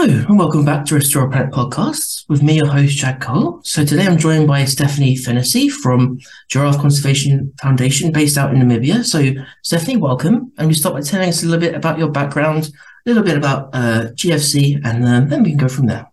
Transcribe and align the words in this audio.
Hello 0.00 0.24
and 0.26 0.38
welcome 0.38 0.64
back 0.64 0.86
to 0.86 0.94
Restore 0.94 1.28
Planet 1.28 1.52
Podcasts 1.52 2.26
with 2.26 2.42
me, 2.42 2.56
your 2.56 2.68
host, 2.68 2.96
Jack 2.96 3.20
Cole. 3.20 3.60
So 3.64 3.84
today 3.84 4.06
I'm 4.06 4.16
joined 4.16 4.48
by 4.48 4.64
Stephanie 4.64 5.14
Fennessy 5.14 5.68
from 5.68 6.18
Giraffe 6.48 6.78
Conservation 6.78 7.52
Foundation 7.60 8.10
based 8.10 8.38
out 8.38 8.54
in 8.54 8.62
Namibia. 8.62 9.04
So 9.04 9.30
Stephanie, 9.62 9.98
welcome. 9.98 10.52
And 10.56 10.70
you 10.70 10.74
start 10.74 10.94
by 10.94 11.02
telling 11.02 11.28
us 11.28 11.42
a 11.42 11.46
little 11.46 11.60
bit 11.60 11.74
about 11.74 11.98
your 11.98 12.08
background, 12.08 12.70
a 13.04 13.10
little 13.10 13.22
bit 13.22 13.36
about 13.36 13.74
uh, 13.74 14.06
GFC, 14.14 14.80
and 14.86 15.04
uh, 15.04 15.20
then 15.28 15.42
we 15.42 15.50
can 15.50 15.58
go 15.58 15.68
from 15.68 15.84
there. 15.84 16.10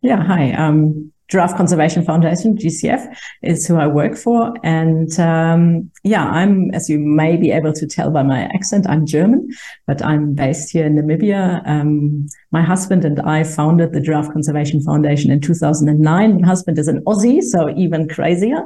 Yeah, 0.00 0.22
hi. 0.22 0.52
Um, 0.52 1.09
Giraffe 1.30 1.56
Conservation 1.56 2.04
Foundation, 2.04 2.56
GCF, 2.56 3.16
is 3.42 3.66
who 3.66 3.76
I 3.76 3.86
work 3.86 4.16
for. 4.16 4.52
And 4.64 5.18
um, 5.20 5.90
yeah, 6.02 6.24
I'm, 6.24 6.70
as 6.74 6.90
you 6.90 6.98
may 6.98 7.36
be 7.36 7.52
able 7.52 7.72
to 7.72 7.86
tell 7.86 8.10
by 8.10 8.22
my 8.22 8.42
accent, 8.42 8.86
I'm 8.88 9.06
German, 9.06 9.48
but 9.86 10.04
I'm 10.04 10.34
based 10.34 10.72
here 10.72 10.86
in 10.86 10.96
Namibia. 10.96 11.66
Um, 11.68 12.26
my 12.50 12.62
husband 12.62 13.04
and 13.04 13.20
I 13.20 13.44
founded 13.44 13.92
the 13.92 14.00
Giraffe 14.00 14.32
Conservation 14.32 14.82
Foundation 14.82 15.30
in 15.30 15.40
2009. 15.40 16.40
My 16.40 16.46
husband 16.46 16.78
is 16.78 16.88
an 16.88 17.02
Aussie, 17.04 17.42
so 17.42 17.70
even 17.76 18.08
crazier. 18.08 18.62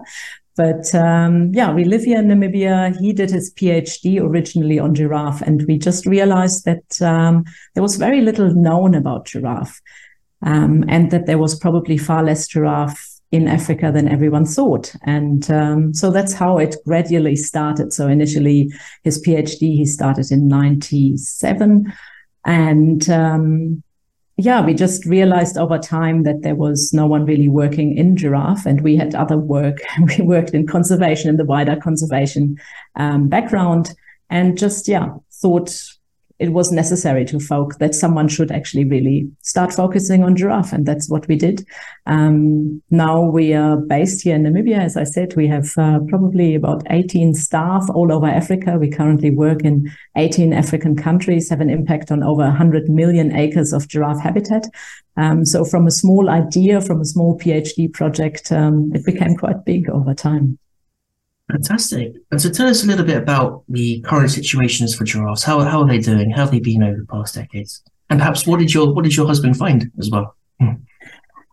But 0.56 0.94
um, 0.94 1.52
yeah, 1.52 1.72
we 1.72 1.84
live 1.84 2.04
here 2.04 2.20
in 2.20 2.28
Namibia. 2.28 2.96
He 3.00 3.12
did 3.12 3.30
his 3.30 3.52
PhD 3.54 4.20
originally 4.20 4.78
on 4.78 4.94
giraffe, 4.94 5.42
and 5.42 5.64
we 5.66 5.78
just 5.78 6.06
realized 6.06 6.64
that 6.64 7.02
um, 7.02 7.44
there 7.74 7.82
was 7.82 7.96
very 7.96 8.20
little 8.20 8.54
known 8.54 8.94
about 8.94 9.26
giraffe 9.26 9.80
um, 10.44 10.84
and 10.88 11.10
that 11.10 11.26
there 11.26 11.38
was 11.38 11.58
probably 11.58 11.98
far 11.98 12.22
less 12.22 12.46
giraffe 12.46 13.14
in 13.32 13.48
Africa 13.48 13.90
than 13.92 14.06
everyone 14.06 14.44
thought. 14.44 14.94
And 15.02 15.50
um, 15.50 15.92
so 15.92 16.10
that's 16.10 16.32
how 16.32 16.58
it 16.58 16.76
gradually 16.86 17.34
started. 17.34 17.92
So 17.92 18.06
initially, 18.06 18.70
his 19.02 19.20
PhD 19.20 19.74
he 19.74 19.86
started 19.86 20.30
in 20.30 20.46
'97, 20.46 21.92
and 22.44 23.10
um, 23.10 23.82
yeah, 24.36 24.64
we 24.64 24.74
just 24.74 25.04
realized 25.06 25.56
over 25.56 25.78
time 25.78 26.24
that 26.24 26.42
there 26.42 26.54
was 26.54 26.92
no 26.92 27.06
one 27.06 27.24
really 27.24 27.48
working 27.48 27.96
in 27.96 28.16
giraffe, 28.16 28.66
and 28.66 28.82
we 28.82 28.96
had 28.96 29.14
other 29.14 29.38
work. 29.38 29.78
we 30.18 30.24
worked 30.24 30.50
in 30.50 30.66
conservation 30.66 31.30
in 31.30 31.36
the 31.36 31.44
wider 31.44 31.76
conservation 31.76 32.56
um, 32.96 33.28
background, 33.28 33.94
and 34.30 34.58
just 34.58 34.86
yeah, 34.86 35.08
thought 35.32 35.82
it 36.38 36.52
was 36.52 36.72
necessary 36.72 37.24
to 37.26 37.38
folk 37.38 37.78
that 37.78 37.94
someone 37.94 38.28
should 38.28 38.50
actually 38.50 38.84
really 38.84 39.30
start 39.42 39.72
focusing 39.72 40.24
on 40.24 40.36
giraffe, 40.36 40.72
and 40.72 40.84
that's 40.84 41.08
what 41.08 41.26
we 41.28 41.36
did. 41.36 41.64
Um, 42.06 42.82
now 42.90 43.22
we 43.22 43.54
are 43.54 43.76
based 43.76 44.22
here 44.22 44.34
in 44.34 44.42
Namibia. 44.42 44.78
As 44.78 44.96
I 44.96 45.04
said, 45.04 45.34
we 45.36 45.46
have 45.46 45.70
uh, 45.78 46.00
probably 46.08 46.54
about 46.54 46.82
18 46.90 47.34
staff 47.34 47.84
all 47.94 48.12
over 48.12 48.26
Africa. 48.26 48.76
We 48.78 48.90
currently 48.90 49.30
work 49.30 49.64
in 49.64 49.90
18 50.16 50.52
African 50.52 50.96
countries, 50.96 51.48
have 51.50 51.60
an 51.60 51.70
impact 51.70 52.10
on 52.10 52.22
over 52.22 52.42
100 52.42 52.88
million 52.88 53.34
acres 53.36 53.72
of 53.72 53.88
giraffe 53.88 54.20
habitat. 54.20 54.66
Um, 55.16 55.44
so 55.44 55.64
from 55.64 55.86
a 55.86 55.92
small 55.92 56.28
idea, 56.28 56.80
from 56.80 57.00
a 57.00 57.04
small 57.04 57.38
PhD 57.38 57.92
project, 57.92 58.50
um, 58.50 58.90
it 58.94 59.04
became 59.04 59.36
quite 59.36 59.64
big 59.64 59.88
over 59.88 60.14
time. 60.14 60.58
Fantastic. 61.50 62.12
And 62.30 62.40
so 62.40 62.50
tell 62.50 62.68
us 62.68 62.84
a 62.84 62.86
little 62.86 63.04
bit 63.04 63.18
about 63.18 63.64
the 63.68 64.00
current 64.02 64.30
situations 64.30 64.94
for 64.94 65.04
giraffes. 65.04 65.42
How, 65.42 65.60
how 65.60 65.82
are 65.82 65.88
they 65.88 65.98
doing? 65.98 66.30
How 66.30 66.42
have 66.42 66.50
they 66.50 66.60
been 66.60 66.82
over 66.82 66.98
the 66.98 67.06
past 67.06 67.34
decades? 67.34 67.82
And 68.10 68.18
perhaps 68.18 68.46
what 68.46 68.60
did 68.60 68.72
your 68.72 68.92
what 68.92 69.04
did 69.04 69.16
your 69.16 69.26
husband 69.26 69.56
find 69.56 69.90
as 69.98 70.10
well? 70.10 70.36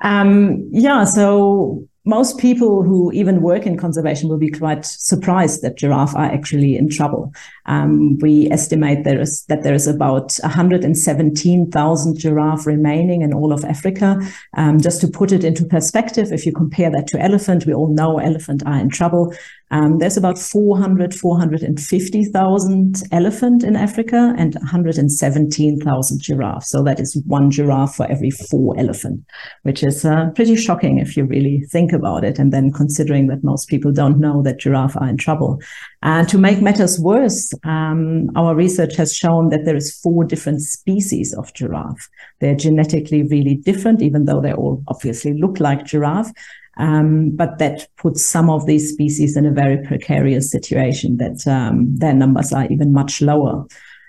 Um, 0.04 0.68
yeah, 0.72 1.04
so 1.06 1.88
most 2.04 2.40
people 2.40 2.82
who 2.82 3.12
even 3.12 3.44
work 3.44 3.68
in 3.68 3.78
conservation 3.78 4.28
will 4.28 4.40
be 4.40 4.50
quite 4.50 4.84
surprised 4.84 5.62
that 5.62 5.78
giraffe 5.78 6.16
are 6.16 6.26
actually 6.26 6.76
in 6.76 6.90
trouble. 6.90 7.32
Um, 7.68 8.18
we 8.18 8.50
estimate 8.50 9.04
there 9.04 9.22
is 9.22 9.46
that 9.46 9.62
there 9.62 9.76
is 9.76 9.86
about 9.86 10.36
117,000 10.42 12.18
giraffe 12.18 12.66
remaining 12.66 13.22
in 13.22 13.34
all 13.34 13.54
of 13.54 13.64
Africa. 13.64 14.20
Um, 14.58 14.82
just 14.82 15.00
to 15.02 15.08
put 15.08 15.32
it 15.32 15.44
into 15.44 15.64
perspective, 15.64 16.32
if 16.32 16.46
you 16.46 16.52
compare 16.52 16.90
that 16.90 17.06
to 17.08 17.20
elephant, 17.20 17.68
we 17.68 17.74
all 17.74 17.94
know 17.94 18.18
elephant 18.18 18.64
are 18.66 18.80
in 18.80 18.90
trouble. 18.90 19.34
Um, 19.72 20.00
there's 20.00 20.18
about 20.18 20.38
400, 20.38 21.14
450,000 21.14 23.04
elephant 23.12 23.64
in 23.64 23.78
Africa 23.78 24.36
and 24.38 24.54
117,000 24.56 26.22
giraffe. 26.22 26.66
So 26.66 26.84
that 26.84 27.00
is 27.00 27.22
one 27.26 27.50
giraffe 27.50 27.96
for 27.96 28.06
every 28.12 28.32
four 28.32 28.78
elephant, 28.78 29.24
which 29.64 29.82
is 29.82 30.04
uh, 30.04 30.30
pretty 30.36 30.58
shocking 30.58 30.98
if 30.98 31.16
you 31.16 31.24
really 31.24 31.64
think 31.72 31.94
about 31.94 32.26
it. 32.26 32.38
And 32.38 32.52
then 32.52 32.72
considering 32.72 33.28
that 33.28 33.44
most 33.44 33.70
people 33.70 33.94
don't 33.94 34.20
know 34.20 34.42
that 34.44 34.60
giraffe 34.60 34.98
are 34.98 35.08
in 35.08 35.18
trouble. 35.18 35.62
And 36.04 36.28
to 36.30 36.38
make 36.38 36.62
matters 36.62 37.00
worse, 37.00 37.54
um, 37.64 38.30
our 38.36 38.56
research 38.56 38.96
has 38.98 39.16
shown 39.16 39.50
that 39.50 39.66
there 39.66 39.76
is 39.76 39.98
four 40.00 40.26
different 40.26 40.62
species 40.62 41.34
of 41.34 41.54
giraffe. 41.54 42.10
They're 42.40 42.56
genetically 42.56 43.24
really 43.24 43.56
different, 43.56 44.02
even 44.02 44.26
though 44.26 44.42
they 44.42 44.52
all 44.52 44.84
obviously 44.88 45.40
look 45.40 45.60
like 45.60 45.86
giraffe. 45.86 46.32
Um, 46.82 47.30
but 47.36 47.60
that 47.60 47.88
puts 47.98 48.26
some 48.26 48.50
of 48.50 48.66
these 48.66 48.92
species 48.92 49.38
in 49.38 49.46
a 49.46 49.52
very 49.52 49.78
precarious 49.86 50.50
situation 50.50 51.18
that 51.18 51.48
um, 51.48 51.96
their 51.96 52.14
numbers 52.14 52.52
are 52.52 52.66
even 52.72 52.92
much 52.92 53.22
lower. 53.22 53.68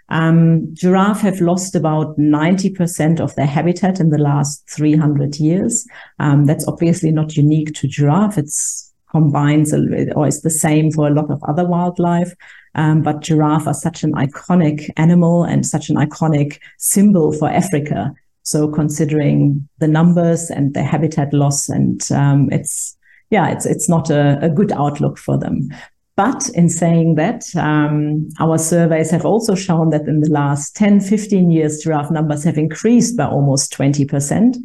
Um, 0.09 0.75
giraffe 0.75 1.21
have 1.21 1.43
lost 1.43 1.75
about 1.75 2.19
90% 2.19 3.21
of 3.21 3.35
their 3.35 3.47
habitat 3.47 4.01
in 4.01 4.09
the 4.09 4.19
last 4.19 4.67
300 4.71 5.37
years. 5.37 5.87
Um, 6.19 6.47
that's 6.47 6.67
obviously 6.67 7.11
not 7.11 7.37
unique 7.37 7.75
to 7.75 7.89
giraffe. 7.89 8.39
It's 8.39 8.91
combines 9.11 9.75
or 9.75 10.27
is 10.27 10.41
the 10.41 10.49
same 10.51 10.91
for 10.91 11.07
a 11.07 11.13
lot 11.13 11.31
of 11.31 11.43
other 11.45 11.67
wildlife. 11.67 12.35
Um, 12.75 13.03
but 13.03 13.21
giraffe 13.21 13.67
are 13.67 13.75
such 13.75 14.03
an 14.03 14.13
iconic 14.15 14.91
animal 14.97 15.45
and 15.45 15.67
such 15.67 15.91
an 15.91 15.97
iconic 15.97 16.59
symbol 16.79 17.33
for 17.35 17.51
Africa 17.51 18.15
so 18.43 18.69
considering 18.69 19.69
the 19.79 19.89
numbers 19.89 20.51
and 20.51 20.75
the 20.75 20.83
habitat 20.83 21.33
loss, 21.33 21.69
and 21.69 22.01
um, 22.13 22.49
it's 22.51 22.97
yeah, 23.31 23.49
it's 23.49 23.67
it's 23.67 23.89
not 23.89 24.11
a, 24.11 24.39
a, 24.43 24.49
good 24.49 24.73
outlook 24.73 25.19
for 25.19 25.39
them. 25.39 25.69
But 26.15 26.51
in 26.51 26.69
saying 26.69 27.15
that, 27.15 27.45
um, 27.57 28.29
our 28.39 28.59
surveys 28.59 29.11
have 29.11 29.25
also 29.25 29.55
shown 29.55 29.89
that 29.91 30.07
in 30.07 30.21
the 30.21 30.29
last 30.29 30.77
10, 30.77 31.01
15 31.01 31.51
years, 31.51 31.83
giraffe 31.83 32.11
numbers 32.11 32.45
have 32.45 32.59
increased 32.59 33.17
by 33.17 33.25
almost 33.25 33.73
20%. 33.73 34.57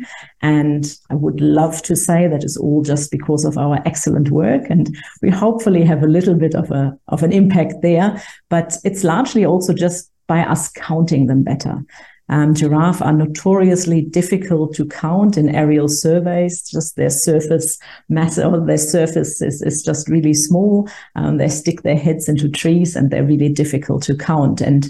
And 0.41 0.97
I 1.09 1.15
would 1.15 1.39
love 1.39 1.81
to 1.83 1.95
say 1.95 2.27
that 2.27 2.43
is 2.43 2.57
all 2.57 2.81
just 2.81 3.11
because 3.11 3.45
of 3.45 3.57
our 3.57 3.79
excellent 3.85 4.29
work. 4.29 4.69
And 4.69 4.93
we 5.21 5.29
hopefully 5.29 5.85
have 5.85 6.03
a 6.03 6.07
little 6.07 6.35
bit 6.35 6.53
of 6.53 6.69
a, 6.69 6.97
of 7.07 7.23
an 7.23 7.31
impact 7.31 7.75
there, 7.81 8.21
but 8.49 8.75
it's 8.83 9.05
largely 9.05 9.45
also 9.45 9.73
just 9.73 10.11
by 10.27 10.41
us 10.41 10.69
counting 10.73 11.27
them 11.27 11.43
better. 11.43 11.81
Um, 12.29 12.53
giraffe 12.53 13.01
are 13.01 13.13
notoriously 13.13 14.01
difficult 14.01 14.73
to 14.75 14.85
count 14.85 15.37
in 15.37 15.53
aerial 15.55 15.87
surveys. 15.87 16.61
Just 16.69 16.95
their 16.95 17.09
surface 17.09 17.79
mass 18.09 18.37
or 18.37 18.59
their 18.65 18.77
surface 18.77 19.41
is, 19.41 19.61
is 19.61 19.83
just 19.83 20.09
really 20.09 20.33
small. 20.33 20.89
Um, 21.15 21.37
they 21.37 21.49
stick 21.49 21.83
their 21.83 21.97
heads 21.97 22.27
into 22.27 22.49
trees 22.49 22.95
and 22.95 23.09
they're 23.09 23.23
really 23.23 23.49
difficult 23.49 24.03
to 24.03 24.15
count. 24.15 24.61
And 24.61 24.89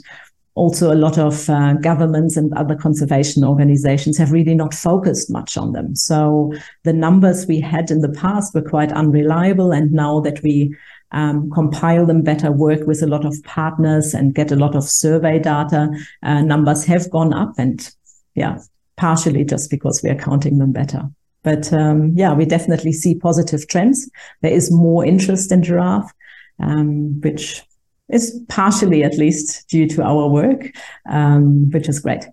also 0.57 0.91
a 0.91 0.95
lot 0.95 1.19
of 1.19 1.49
uh, 1.51 1.73
governments 1.73 2.35
and 2.35 2.51
other 2.55 2.75
conservation 2.75 3.43
organizations 3.43 4.17
have 4.17 4.31
really 4.31 4.55
not 4.55 4.73
focused 4.73 5.29
much 5.29 5.55
on 5.55 5.71
them. 5.73 5.95
So 5.95 6.51
the 6.83 6.93
numbers 6.93 7.45
we 7.45 7.59
had 7.59 7.91
in 7.91 8.01
the 8.01 8.09
past 8.09 8.55
were 8.55 8.63
quite 8.63 8.91
unreliable. 8.91 9.71
And 9.71 9.91
now 9.91 10.19
that 10.21 10.41
we 10.41 10.75
um, 11.11 11.49
compile 11.51 12.05
them 12.05 12.21
better, 12.21 12.51
work 12.51 12.85
with 12.85 13.01
a 13.01 13.07
lot 13.07 13.25
of 13.25 13.41
partners 13.43 14.13
and 14.13 14.35
get 14.35 14.51
a 14.51 14.55
lot 14.55 14.75
of 14.75 14.83
survey 14.83 15.39
data. 15.39 15.89
Uh, 16.23 16.41
numbers 16.41 16.85
have 16.85 17.09
gone 17.09 17.33
up 17.33 17.53
and 17.57 17.91
yeah, 18.35 18.59
partially 18.97 19.45
just 19.45 19.69
because 19.69 20.01
we 20.03 20.09
are 20.09 20.15
counting 20.15 20.57
them 20.57 20.71
better. 20.71 21.03
But 21.43 21.71
um, 21.71 22.11
yeah, 22.15 22.33
we 22.33 22.45
definitely 22.45 22.91
see 22.91 23.15
positive 23.15 23.67
trends. 23.67 24.09
There 24.41 24.51
is 24.51 24.71
more 24.71 25.05
interest 25.05 25.51
in 25.51 25.63
giraffe, 25.63 26.11
um, 26.59 27.21
which 27.21 27.63
is 28.09 28.39
partially 28.49 29.03
at 29.03 29.17
least 29.17 29.67
due 29.69 29.87
to 29.89 30.03
our 30.03 30.27
work, 30.27 30.71
um, 31.09 31.69
which 31.71 31.87
is 31.87 31.99
great. 31.99 32.25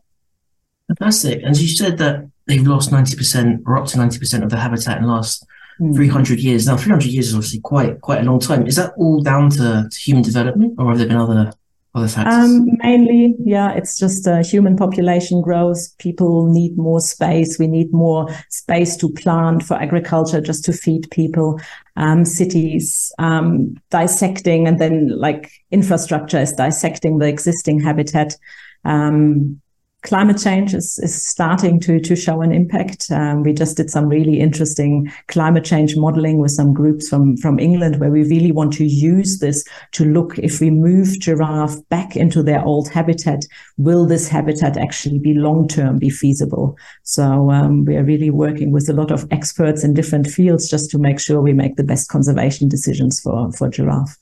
Fantastic. 0.88 1.42
And 1.44 1.56
you 1.56 1.68
said 1.68 1.98
that 1.98 2.28
they've 2.46 2.66
lost 2.66 2.90
90% 2.90 3.62
or 3.66 3.76
up 3.78 3.86
to 3.86 3.98
90% 3.98 4.42
of 4.42 4.50
the 4.50 4.58
habitat 4.58 4.98
in 4.98 5.04
the 5.04 5.08
last 5.08 5.46
mm. 5.80 5.94
300 5.94 6.38
years. 6.40 6.66
Now, 6.66 6.76
300 6.76 7.06
years 7.06 7.28
is 7.28 7.34
obviously 7.34 7.60
quite 7.60 8.00
quite 8.00 8.20
a 8.20 8.24
long 8.24 8.40
time. 8.40 8.66
Is 8.66 8.76
that 8.76 8.92
all 8.96 9.22
down 9.22 9.50
to, 9.50 9.88
to 9.90 9.98
human 9.98 10.22
development, 10.22 10.74
or 10.78 10.88
have 10.88 10.98
there 10.98 11.08
been 11.08 11.16
other 11.16 11.52
other 11.94 12.08
factors? 12.08 12.34
Um, 12.34 12.66
mainly, 12.82 13.36
yeah, 13.38 13.72
it's 13.72 13.98
just 13.98 14.26
uh, 14.26 14.42
human 14.42 14.76
population 14.76 15.40
growth. 15.40 15.96
People 15.98 16.46
need 16.46 16.76
more 16.76 17.00
space. 17.00 17.58
We 17.58 17.66
need 17.66 17.92
more 17.92 18.28
space 18.50 18.96
to 18.98 19.08
plant 19.08 19.62
for 19.62 19.74
agriculture, 19.74 20.40
just 20.40 20.64
to 20.64 20.72
feed 20.72 21.10
people. 21.10 21.60
Um, 21.96 22.24
cities 22.24 23.12
um, 23.18 23.76
dissecting, 23.90 24.66
and 24.66 24.78
then 24.78 25.08
like 25.08 25.50
infrastructure 25.70 26.38
is 26.38 26.52
dissecting 26.52 27.18
the 27.18 27.28
existing 27.28 27.80
habitat. 27.80 28.36
Um, 28.84 29.60
climate 30.04 30.38
change 30.38 30.74
is, 30.74 30.98
is 30.98 31.24
starting 31.24 31.80
to, 31.80 31.98
to 31.98 32.14
show 32.14 32.42
an 32.42 32.52
impact. 32.52 33.10
Um, 33.10 33.42
we 33.42 33.52
just 33.54 33.76
did 33.76 33.90
some 33.90 34.06
really 34.06 34.38
interesting 34.38 35.10
climate 35.28 35.64
change 35.64 35.96
modeling 35.96 36.38
with 36.38 36.50
some 36.52 36.72
groups 36.74 37.08
from, 37.08 37.36
from 37.38 37.58
England 37.58 37.98
where 37.98 38.10
we 38.10 38.22
really 38.24 38.52
want 38.52 38.74
to 38.74 38.84
use 38.84 39.38
this 39.38 39.64
to 39.92 40.04
look 40.04 40.38
if 40.38 40.60
we 40.60 40.70
move 40.70 41.18
giraffe 41.18 41.76
back 41.88 42.16
into 42.16 42.42
their 42.42 42.62
old 42.62 42.88
habitat, 42.90 43.44
will 43.78 44.06
this 44.06 44.28
habitat 44.28 44.76
actually 44.76 45.18
be 45.18 45.32
long 45.32 45.66
term, 45.66 45.98
be 45.98 46.10
feasible? 46.10 46.76
So 47.02 47.50
um, 47.50 47.86
we 47.86 47.96
are 47.96 48.04
really 48.04 48.30
working 48.30 48.70
with 48.72 48.88
a 48.90 48.92
lot 48.92 49.10
of 49.10 49.26
experts 49.30 49.82
in 49.84 49.94
different 49.94 50.26
fields 50.26 50.68
just 50.68 50.90
to 50.90 50.98
make 50.98 51.18
sure 51.18 51.40
we 51.40 51.54
make 51.54 51.76
the 51.76 51.82
best 51.82 52.10
conservation 52.10 52.68
decisions 52.68 53.20
for, 53.20 53.50
for 53.52 53.70
giraffe. 53.70 54.16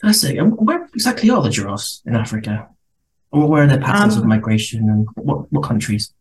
Fantastic. 0.00 0.38
Where 0.40 0.84
exactly 0.94 1.30
are 1.30 1.42
the 1.42 1.50
giraffes 1.50 2.02
in 2.06 2.14
Africa? 2.14 2.68
Where 3.30 3.64
are 3.64 3.66
their 3.66 3.80
patterns 3.80 4.16
um, 4.16 4.22
of 4.22 4.26
migration 4.28 4.88
and 4.88 5.06
what, 5.14 5.52
what 5.52 5.62
countries? 5.62 6.12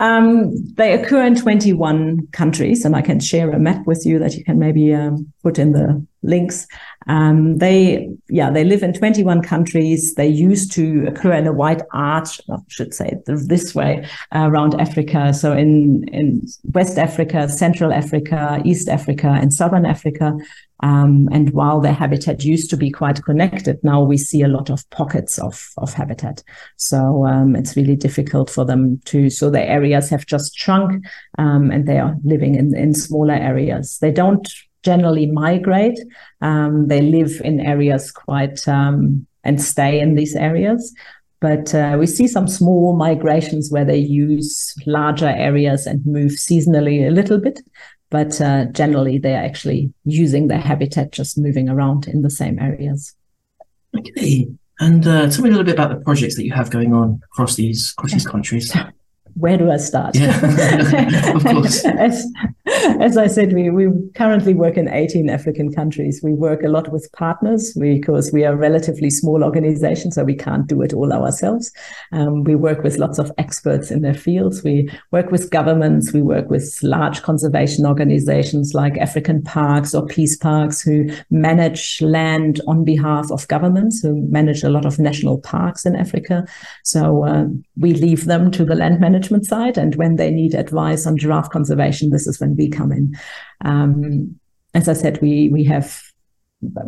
Um, 0.00 0.54
they 0.74 0.92
occur 0.92 1.26
in 1.26 1.34
21 1.34 2.28
countries, 2.28 2.84
and 2.84 2.94
I 2.94 3.02
can 3.02 3.18
share 3.18 3.50
a 3.50 3.58
map 3.58 3.84
with 3.86 4.06
you 4.06 4.18
that 4.20 4.36
you 4.36 4.44
can 4.44 4.58
maybe 4.58 4.94
um, 4.94 5.32
put 5.42 5.58
in 5.58 5.72
the 5.72 6.06
links. 6.22 6.68
Um, 7.08 7.58
they, 7.58 8.08
yeah, 8.28 8.50
they 8.50 8.62
live 8.62 8.84
in 8.84 8.92
21 8.92 9.42
countries. 9.42 10.14
They 10.14 10.28
used 10.28 10.70
to 10.72 11.06
occur 11.08 11.32
in 11.32 11.48
a 11.48 11.52
wide 11.52 11.82
arch, 11.92 12.40
I 12.48 12.58
should 12.68 12.94
say 12.94 13.16
this 13.26 13.74
way, 13.74 14.06
uh, 14.32 14.48
around 14.48 14.80
Africa. 14.80 15.34
So 15.34 15.52
in, 15.52 16.06
in 16.12 16.46
West 16.72 16.96
Africa, 16.96 17.48
Central 17.48 17.92
Africa, 17.92 18.62
East 18.64 18.88
Africa, 18.88 19.36
and 19.40 19.52
Southern 19.52 19.84
Africa. 19.84 20.36
Um, 20.82 21.28
and 21.32 21.50
while 21.50 21.80
their 21.80 21.92
habitat 21.92 22.44
used 22.44 22.70
to 22.70 22.76
be 22.76 22.90
quite 22.90 23.24
connected, 23.24 23.78
now 23.82 24.02
we 24.02 24.16
see 24.16 24.42
a 24.42 24.48
lot 24.48 24.70
of 24.70 24.88
pockets 24.90 25.38
of, 25.38 25.68
of 25.78 25.92
habitat. 25.92 26.42
So 26.76 27.26
um, 27.26 27.56
it's 27.56 27.76
really 27.76 27.96
difficult 27.96 28.48
for 28.48 28.64
them 28.64 29.00
to, 29.06 29.28
so 29.30 29.50
the 29.50 29.62
areas 29.62 30.08
have 30.10 30.26
just 30.26 30.56
shrunk 30.56 31.04
um, 31.38 31.70
and 31.70 31.86
they 31.86 31.98
are 31.98 32.16
living 32.24 32.54
in, 32.54 32.76
in 32.76 32.94
smaller 32.94 33.34
areas. 33.34 33.98
They 34.00 34.12
don't 34.12 34.48
generally 34.84 35.26
migrate. 35.26 35.98
Um, 36.40 36.86
they 36.86 37.02
live 37.02 37.40
in 37.44 37.60
areas 37.60 38.12
quite 38.12 38.66
um, 38.68 39.26
and 39.44 39.60
stay 39.60 40.00
in 40.00 40.14
these 40.14 40.36
areas. 40.36 40.94
But 41.40 41.74
uh, 41.74 41.96
we 41.98 42.06
see 42.06 42.26
some 42.26 42.48
small 42.48 42.96
migrations 42.96 43.70
where 43.70 43.84
they 43.84 43.98
use 43.98 44.74
larger 44.86 45.28
areas 45.28 45.86
and 45.86 46.04
move 46.04 46.32
seasonally 46.32 47.06
a 47.06 47.10
little 47.10 47.38
bit 47.38 47.60
but 48.10 48.40
uh, 48.40 48.66
generally 48.66 49.18
they 49.18 49.34
are 49.34 49.44
actually 49.44 49.92
using 50.04 50.48
their 50.48 50.60
habitat 50.60 51.12
just 51.12 51.38
moving 51.38 51.68
around 51.68 52.08
in 52.08 52.22
the 52.22 52.30
same 52.30 52.58
areas. 52.58 53.14
Okay. 53.96 54.48
And 54.80 55.06
uh, 55.06 55.28
tell 55.28 55.42
me 55.42 55.48
a 55.48 55.52
little 55.52 55.64
bit 55.64 55.74
about 55.74 55.90
the 55.90 56.04
projects 56.04 56.36
that 56.36 56.44
you 56.44 56.52
have 56.52 56.70
going 56.70 56.94
on 56.94 57.20
across 57.24 57.56
these 57.56 57.94
across 57.96 58.12
these 58.12 58.26
countries 58.26 58.72
where 59.38 59.56
do 59.56 59.70
I 59.70 59.76
start? 59.76 60.16
Yeah, 60.16 61.34
of 61.36 61.44
course. 61.44 61.84
as, 61.84 62.26
as 63.00 63.16
I 63.16 63.28
said, 63.28 63.52
we, 63.52 63.70
we 63.70 63.88
currently 64.14 64.52
work 64.52 64.76
in 64.76 64.88
18 64.88 65.30
African 65.30 65.72
countries. 65.72 66.20
We 66.22 66.34
work 66.34 66.62
a 66.64 66.68
lot 66.68 66.90
with 66.92 67.08
partners 67.12 67.72
because 67.74 68.32
we 68.32 68.44
are 68.44 68.54
a 68.54 68.56
relatively 68.56 69.10
small 69.10 69.44
organization, 69.44 70.10
so 70.10 70.24
we 70.24 70.34
can't 70.34 70.66
do 70.66 70.82
it 70.82 70.92
all 70.92 71.12
ourselves. 71.12 71.72
Um, 72.12 72.42
we 72.44 72.56
work 72.56 72.82
with 72.82 72.98
lots 72.98 73.18
of 73.18 73.30
experts 73.38 73.90
in 73.92 74.02
their 74.02 74.14
fields. 74.14 74.64
We 74.64 74.90
work 75.12 75.30
with 75.30 75.50
governments. 75.50 76.12
We 76.12 76.22
work 76.22 76.50
with 76.50 76.76
large 76.82 77.22
conservation 77.22 77.86
organizations 77.86 78.74
like 78.74 78.98
African 78.98 79.42
Parks 79.42 79.94
or 79.94 80.04
Peace 80.06 80.36
Parks 80.36 80.82
who 80.82 81.08
manage 81.30 82.02
land 82.02 82.60
on 82.66 82.84
behalf 82.84 83.30
of 83.30 83.46
governments, 83.46 84.00
who 84.00 84.16
manage 84.28 84.64
a 84.64 84.68
lot 84.68 84.84
of 84.84 84.98
national 84.98 85.38
parks 85.38 85.86
in 85.86 85.94
Africa. 85.94 86.44
So 86.82 87.24
uh, 87.24 87.44
we 87.76 87.92
leave 87.92 88.24
them 88.24 88.50
to 88.50 88.64
the 88.64 88.74
land 88.74 88.98
management 89.00 89.27
management 89.30 89.46
side. 89.46 89.78
And 89.78 89.94
when 89.96 90.16
they 90.16 90.30
need 90.30 90.54
advice 90.54 91.06
on 91.06 91.16
giraffe 91.16 91.50
conservation, 91.50 92.10
this 92.10 92.26
is 92.26 92.40
when 92.40 92.56
we 92.56 92.68
come 92.68 92.92
in. 92.92 93.16
Um, 93.64 94.38
as 94.74 94.88
I 94.88 94.92
said, 94.92 95.20
we 95.22 95.48
we 95.50 95.64
have 95.64 96.02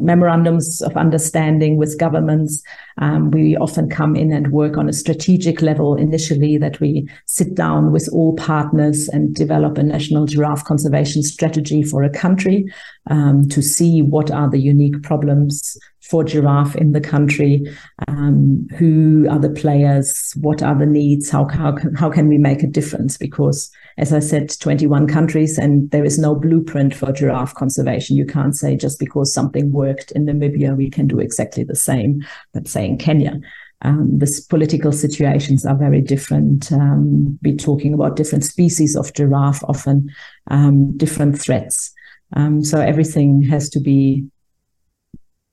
memorandums 0.01 0.83
of 0.83 0.97
understanding 0.97 1.77
with 1.77 1.99
governments. 1.99 2.61
Um, 2.99 3.31
we 3.31 3.57
often 3.57 3.89
come 3.89 4.17
in 4.17 4.33
and 4.33 4.51
work 4.51 4.77
on 4.77 4.89
a 4.89 4.93
strategic 4.93 5.63
level 5.63 5.95
initially 5.95 6.59
that 6.59 6.81
we 6.81 7.09
sit 7.27 7.55
down 7.55 7.93
with 7.93 8.09
all 8.13 8.35
partners 8.35 9.09
and 9.09 9.33
develop 9.33 9.79
a 9.79 9.85
national 9.85 10.27
giraffe 10.27 10.65
conservation 10.65 11.23
strategy 11.23 11.85
for 11.85 12.03
a 12.03 12.11
country 12.11 12.65
um, 13.11 13.49
to 13.49 13.63
see 13.63 14.03
what 14.03 14.33
are 14.33 14.51
the 14.51 14.59
unique 14.59 15.01
problems 15.05 15.79
for 16.11 16.25
giraffe 16.25 16.75
in 16.75 16.93
the 16.93 17.01
country? 17.01 17.65
Um, 18.09 18.67
who 18.77 19.27
are 19.31 19.39
the 19.39 19.51
players? 19.51 20.33
What 20.37 20.63
are 20.63 20.77
the 20.77 20.87
needs? 20.87 21.31
How, 21.31 21.47
how, 21.47 21.77
how 21.97 22.11
can 22.11 22.29
we 22.29 22.37
make 22.37 22.63
a 22.63 22.67
difference? 22.67 23.17
Because, 23.17 23.71
as 23.97 24.13
I 24.13 24.19
said, 24.19 24.51
21 24.59 25.07
countries 25.07 25.57
and 25.57 25.91
there 25.93 26.05
is 26.05 26.19
no 26.19 26.35
blueprint 26.35 26.95
for 26.95 27.13
giraffe 27.13 27.55
conservation. 27.55 28.17
You 28.17 28.27
can't 28.27 28.57
say 28.57 28.77
just 28.77 28.99
because 28.99 29.33
something 29.33 29.71
worked 29.71 30.11
in 30.13 30.27
Namibia, 30.27 30.77
we 30.77 30.91
can 30.91 31.07
do 31.07 31.21
exactly 31.21 31.63
the 31.63 31.77
same, 31.77 32.27
let's 32.55 32.73
say 32.73 32.85
in 32.87 32.99
Kenya. 32.99 33.41
Um, 33.83 34.19
the 34.19 34.45
political 34.51 34.93
situations 34.93 35.65
are 35.65 35.77
very 35.77 36.03
different. 36.03 36.71
Um, 36.71 37.39
we're 37.43 37.57
talking 37.57 37.95
about 37.95 38.17
different 38.17 38.45
species 38.45 38.95
of 38.95 39.15
giraffe, 39.15 39.65
often 39.65 40.11
um, 40.51 40.97
different 40.99 41.41
threats. 41.41 41.93
Um, 42.37 42.63
so 42.63 42.79
everything 42.81 43.43
has 43.45 43.71
to 43.71 43.81
be 43.81 44.27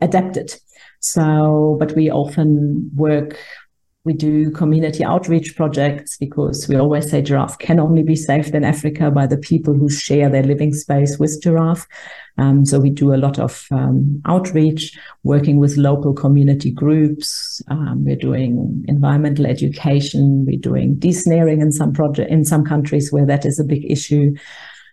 adapted. 0.02 0.56
So, 1.00 1.78
but 1.80 1.96
we 1.96 2.10
often 2.10 2.90
work, 2.96 3.38
we 4.04 4.14
do 4.14 4.52
community 4.52 5.04
outreach 5.04 5.56
projects 5.56 6.18
because 6.18 6.68
we 6.68 6.78
always 6.78 7.10
say 7.10 7.22
giraffe 7.22 7.60
can 7.60 7.80
only 7.80 8.04
be 8.04 8.16
saved 8.16 8.56
in 8.56 8.64
Africa 8.64 9.12
by 9.12 9.28
the 9.28 9.38
people 9.38 9.74
who 9.74 9.90
share 9.90 10.30
their 10.30 10.44
living 10.44 10.74
space 10.74 11.20
with 11.20 11.42
giraffe. 11.44 11.86
Um, 12.38 12.66
so 12.66 12.80
we 12.80 12.90
do 12.90 13.14
a 13.14 13.18
lot 13.18 13.38
of 13.38 13.66
um, 13.72 14.22
outreach, 14.26 14.98
working 15.24 15.58
with 15.58 15.78
local 15.78 16.14
community 16.14 16.72
groups. 16.72 17.62
Um, 17.68 18.06
we're 18.06 18.16
doing 18.16 18.86
environmental 18.88 19.46
education. 19.46 20.46
We're 20.48 20.60
doing 20.60 20.96
desnaring 21.00 21.62
in 21.62 21.72
some 21.72 21.94
project 21.94 22.32
in 22.32 22.46
some 22.46 22.64
countries 22.64 23.12
where 23.12 23.26
that 23.26 23.46
is 23.46 23.60
a 23.60 23.64
big 23.64 23.90
issue. 23.90 24.36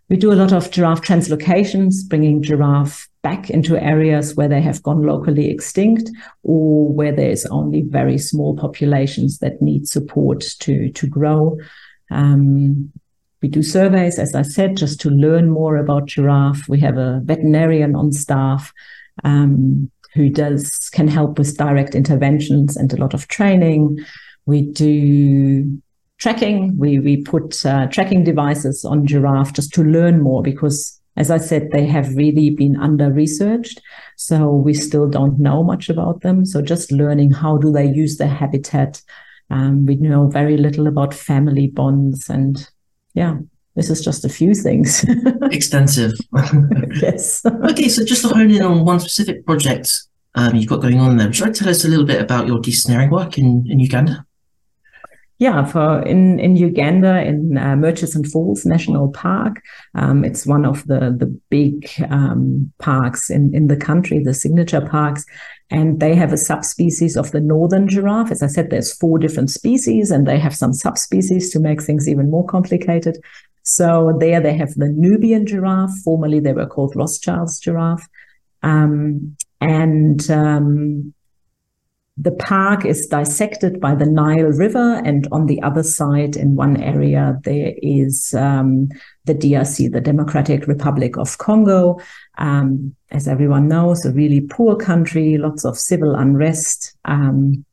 We 0.08 0.16
do 0.16 0.32
a 0.32 0.34
lot 0.34 0.52
of 0.52 0.70
giraffe 0.70 1.02
translocations, 1.02 2.08
bringing 2.08 2.42
giraffe 2.42 3.08
back 3.24 3.50
into 3.50 3.76
areas 3.82 4.36
where 4.36 4.48
they 4.48 4.60
have 4.60 4.82
gone 4.84 5.02
locally 5.02 5.50
extinct 5.50 6.10
or 6.44 6.92
where 6.92 7.10
there's 7.10 7.46
only 7.46 7.82
very 7.82 8.18
small 8.18 8.54
populations 8.54 9.38
that 9.38 9.60
need 9.60 9.88
support 9.88 10.44
to, 10.60 10.92
to 10.92 11.06
grow. 11.08 11.58
Um, 12.10 12.92
we 13.42 13.48
do 13.48 13.62
surveys, 13.62 14.18
as 14.18 14.34
I 14.34 14.42
said, 14.42 14.76
just 14.76 15.00
to 15.00 15.10
learn 15.10 15.50
more 15.50 15.76
about 15.76 16.06
giraffe. 16.06 16.68
We 16.68 16.80
have 16.80 16.96
a 16.96 17.20
veterinarian 17.24 17.96
on 17.96 18.12
staff 18.12 18.72
um, 19.24 19.90
who 20.14 20.30
does 20.30 20.88
can 20.90 21.08
help 21.08 21.38
with 21.38 21.58
direct 21.58 21.94
interventions 21.94 22.76
and 22.76 22.92
a 22.92 22.96
lot 22.96 23.14
of 23.14 23.28
training. 23.28 23.98
We 24.46 24.62
do 24.62 25.80
tracking. 26.18 26.78
We 26.78 26.98
we 27.00 27.22
put 27.22 27.66
uh, 27.66 27.86
tracking 27.88 28.24
devices 28.24 28.84
on 28.84 29.06
giraffe 29.06 29.52
just 29.52 29.74
to 29.74 29.82
learn 29.82 30.22
more 30.22 30.42
because, 30.42 30.98
as 31.16 31.30
I 31.30 31.38
said, 31.38 31.70
they 31.70 31.86
have 31.86 32.16
really 32.16 32.50
been 32.50 32.76
under 32.76 33.10
researched. 33.10 33.80
So 34.16 34.50
we 34.50 34.74
still 34.74 35.08
don't 35.08 35.38
know 35.38 35.62
much 35.62 35.88
about 35.88 36.22
them. 36.22 36.44
So 36.44 36.60
just 36.60 36.90
learning 36.90 37.32
how 37.32 37.56
do 37.56 37.70
they 37.70 37.86
use 37.86 38.16
their 38.16 38.28
habitat. 38.28 39.00
Um, 39.50 39.86
we 39.86 39.96
know 39.96 40.28
very 40.28 40.56
little 40.56 40.86
about 40.86 41.14
family 41.14 41.68
bonds 41.68 42.28
and 42.28 42.68
yeah. 43.14 43.36
This 43.76 43.90
is 43.90 44.04
just 44.04 44.24
a 44.24 44.28
few 44.28 44.54
things. 44.54 45.04
Extensive. 45.50 46.12
yes. 47.02 47.44
okay, 47.44 47.88
so 47.88 48.04
just 48.04 48.22
to 48.22 48.28
hone 48.28 48.52
in 48.52 48.62
on 48.62 48.84
one 48.84 49.00
specific 49.00 49.44
project 49.44 49.90
um, 50.36 50.54
you've 50.54 50.68
got 50.68 50.80
going 50.80 51.00
on 51.00 51.16
there, 51.16 51.26
would 51.26 51.38
you 51.38 51.44
like 51.44 51.54
to 51.54 51.60
tell 51.60 51.70
us 51.70 51.84
a 51.84 51.88
little 51.88 52.04
bit 52.04 52.20
about 52.20 52.46
your 52.46 52.60
desnaring 52.60 53.10
work 53.10 53.38
in, 53.38 53.64
in 53.68 53.80
Uganda? 53.80 54.24
Yeah, 55.38 55.64
for 55.64 56.00
in 56.02 56.38
in 56.38 56.54
Uganda 56.54 57.20
in 57.22 57.58
uh, 57.58 57.74
Murchison 57.74 58.24
Falls 58.24 58.64
National 58.64 59.10
Park, 59.10 59.60
um, 59.96 60.24
it's 60.24 60.46
one 60.46 60.64
of 60.64 60.86
the 60.86 61.14
the 61.18 61.26
big 61.50 61.90
um, 62.08 62.72
parks 62.78 63.30
in 63.30 63.52
in 63.52 63.66
the 63.66 63.76
country, 63.76 64.20
the 64.20 64.32
signature 64.32 64.80
parks, 64.80 65.24
and 65.70 65.98
they 65.98 66.14
have 66.14 66.32
a 66.32 66.36
subspecies 66.36 67.16
of 67.16 67.32
the 67.32 67.40
northern 67.40 67.88
giraffe. 67.88 68.30
As 68.30 68.44
I 68.44 68.46
said, 68.46 68.70
there's 68.70 68.96
four 68.96 69.18
different 69.18 69.50
species, 69.50 70.12
and 70.12 70.24
they 70.24 70.38
have 70.38 70.54
some 70.54 70.72
subspecies 70.72 71.50
to 71.50 71.58
make 71.58 71.82
things 71.82 72.08
even 72.08 72.30
more 72.30 72.46
complicated. 72.46 73.18
So 73.64 74.16
there 74.20 74.40
they 74.40 74.56
have 74.56 74.74
the 74.74 74.88
Nubian 74.88 75.46
giraffe. 75.46 75.90
Formerly 76.04 76.38
they 76.38 76.52
were 76.52 76.66
called 76.66 76.94
Rothschild's 76.94 77.58
giraffe, 77.58 78.06
um, 78.62 79.36
and 79.60 80.30
um, 80.30 81.12
the 82.16 82.32
park 82.32 82.84
is 82.84 83.06
dissected 83.06 83.80
by 83.80 83.94
the 83.94 84.06
Nile 84.06 84.52
River, 84.52 85.02
and 85.04 85.26
on 85.32 85.46
the 85.46 85.60
other 85.62 85.82
side, 85.82 86.36
in 86.36 86.54
one 86.54 86.80
area, 86.80 87.38
there 87.42 87.74
is 87.78 88.32
um, 88.34 88.88
the 89.24 89.34
DRC, 89.34 89.90
the 89.90 90.00
Democratic 90.00 90.68
Republic 90.68 91.16
of 91.16 91.38
Congo. 91.38 91.98
Um, 92.38 92.94
as 93.10 93.26
everyone 93.26 93.66
knows, 93.66 94.04
a 94.04 94.12
really 94.12 94.40
poor 94.40 94.76
country, 94.76 95.38
lots 95.38 95.64
of 95.64 95.76
civil 95.76 96.14
unrest. 96.14 96.96
Um, 97.04 97.64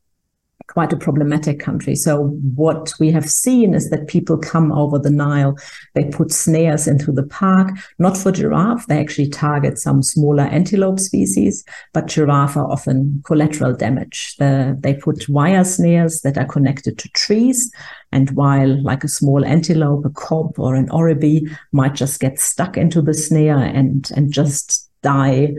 quite 0.72 0.92
a 0.92 0.96
problematic 0.96 1.60
country. 1.60 1.94
So 1.94 2.28
what 2.54 2.94
we 2.98 3.10
have 3.10 3.28
seen 3.28 3.74
is 3.74 3.90
that 3.90 4.08
people 4.08 4.38
come 4.38 4.72
over 4.72 4.98
the 4.98 5.10
Nile, 5.10 5.54
they 5.94 6.04
put 6.04 6.32
snares 6.32 6.88
into 6.88 7.12
the 7.12 7.24
park, 7.24 7.70
not 7.98 8.16
for 8.16 8.32
giraffe. 8.32 8.86
They 8.86 8.98
actually 8.98 9.28
target 9.28 9.78
some 9.78 10.02
smaller 10.02 10.44
antelope 10.44 10.98
species, 10.98 11.62
but 11.92 12.06
giraffe 12.06 12.56
are 12.56 12.70
often 12.70 13.22
collateral 13.26 13.74
damage. 13.74 14.36
The, 14.38 14.76
they 14.80 14.94
put 14.94 15.28
wire 15.28 15.64
snares 15.64 16.22
that 16.22 16.38
are 16.38 16.46
connected 16.46 16.98
to 16.98 17.08
trees. 17.10 17.70
And 18.10 18.30
while 18.30 18.82
like 18.82 19.04
a 19.04 19.08
small 19.08 19.44
antelope, 19.44 20.06
a 20.06 20.10
kob 20.10 20.58
or 20.58 20.74
an 20.74 20.88
oribi 20.88 21.54
might 21.72 21.94
just 21.94 22.18
get 22.18 22.38
stuck 22.38 22.78
into 22.78 23.02
the 23.02 23.14
snare 23.14 23.58
and, 23.58 24.10
and 24.16 24.32
just 24.32 24.90
die 25.02 25.52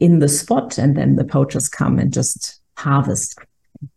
in 0.00 0.18
the 0.18 0.28
spot. 0.28 0.76
And 0.76 0.96
then 0.96 1.14
the 1.14 1.24
poachers 1.24 1.68
come 1.68 2.00
and 2.00 2.12
just 2.12 2.60
harvest 2.76 3.38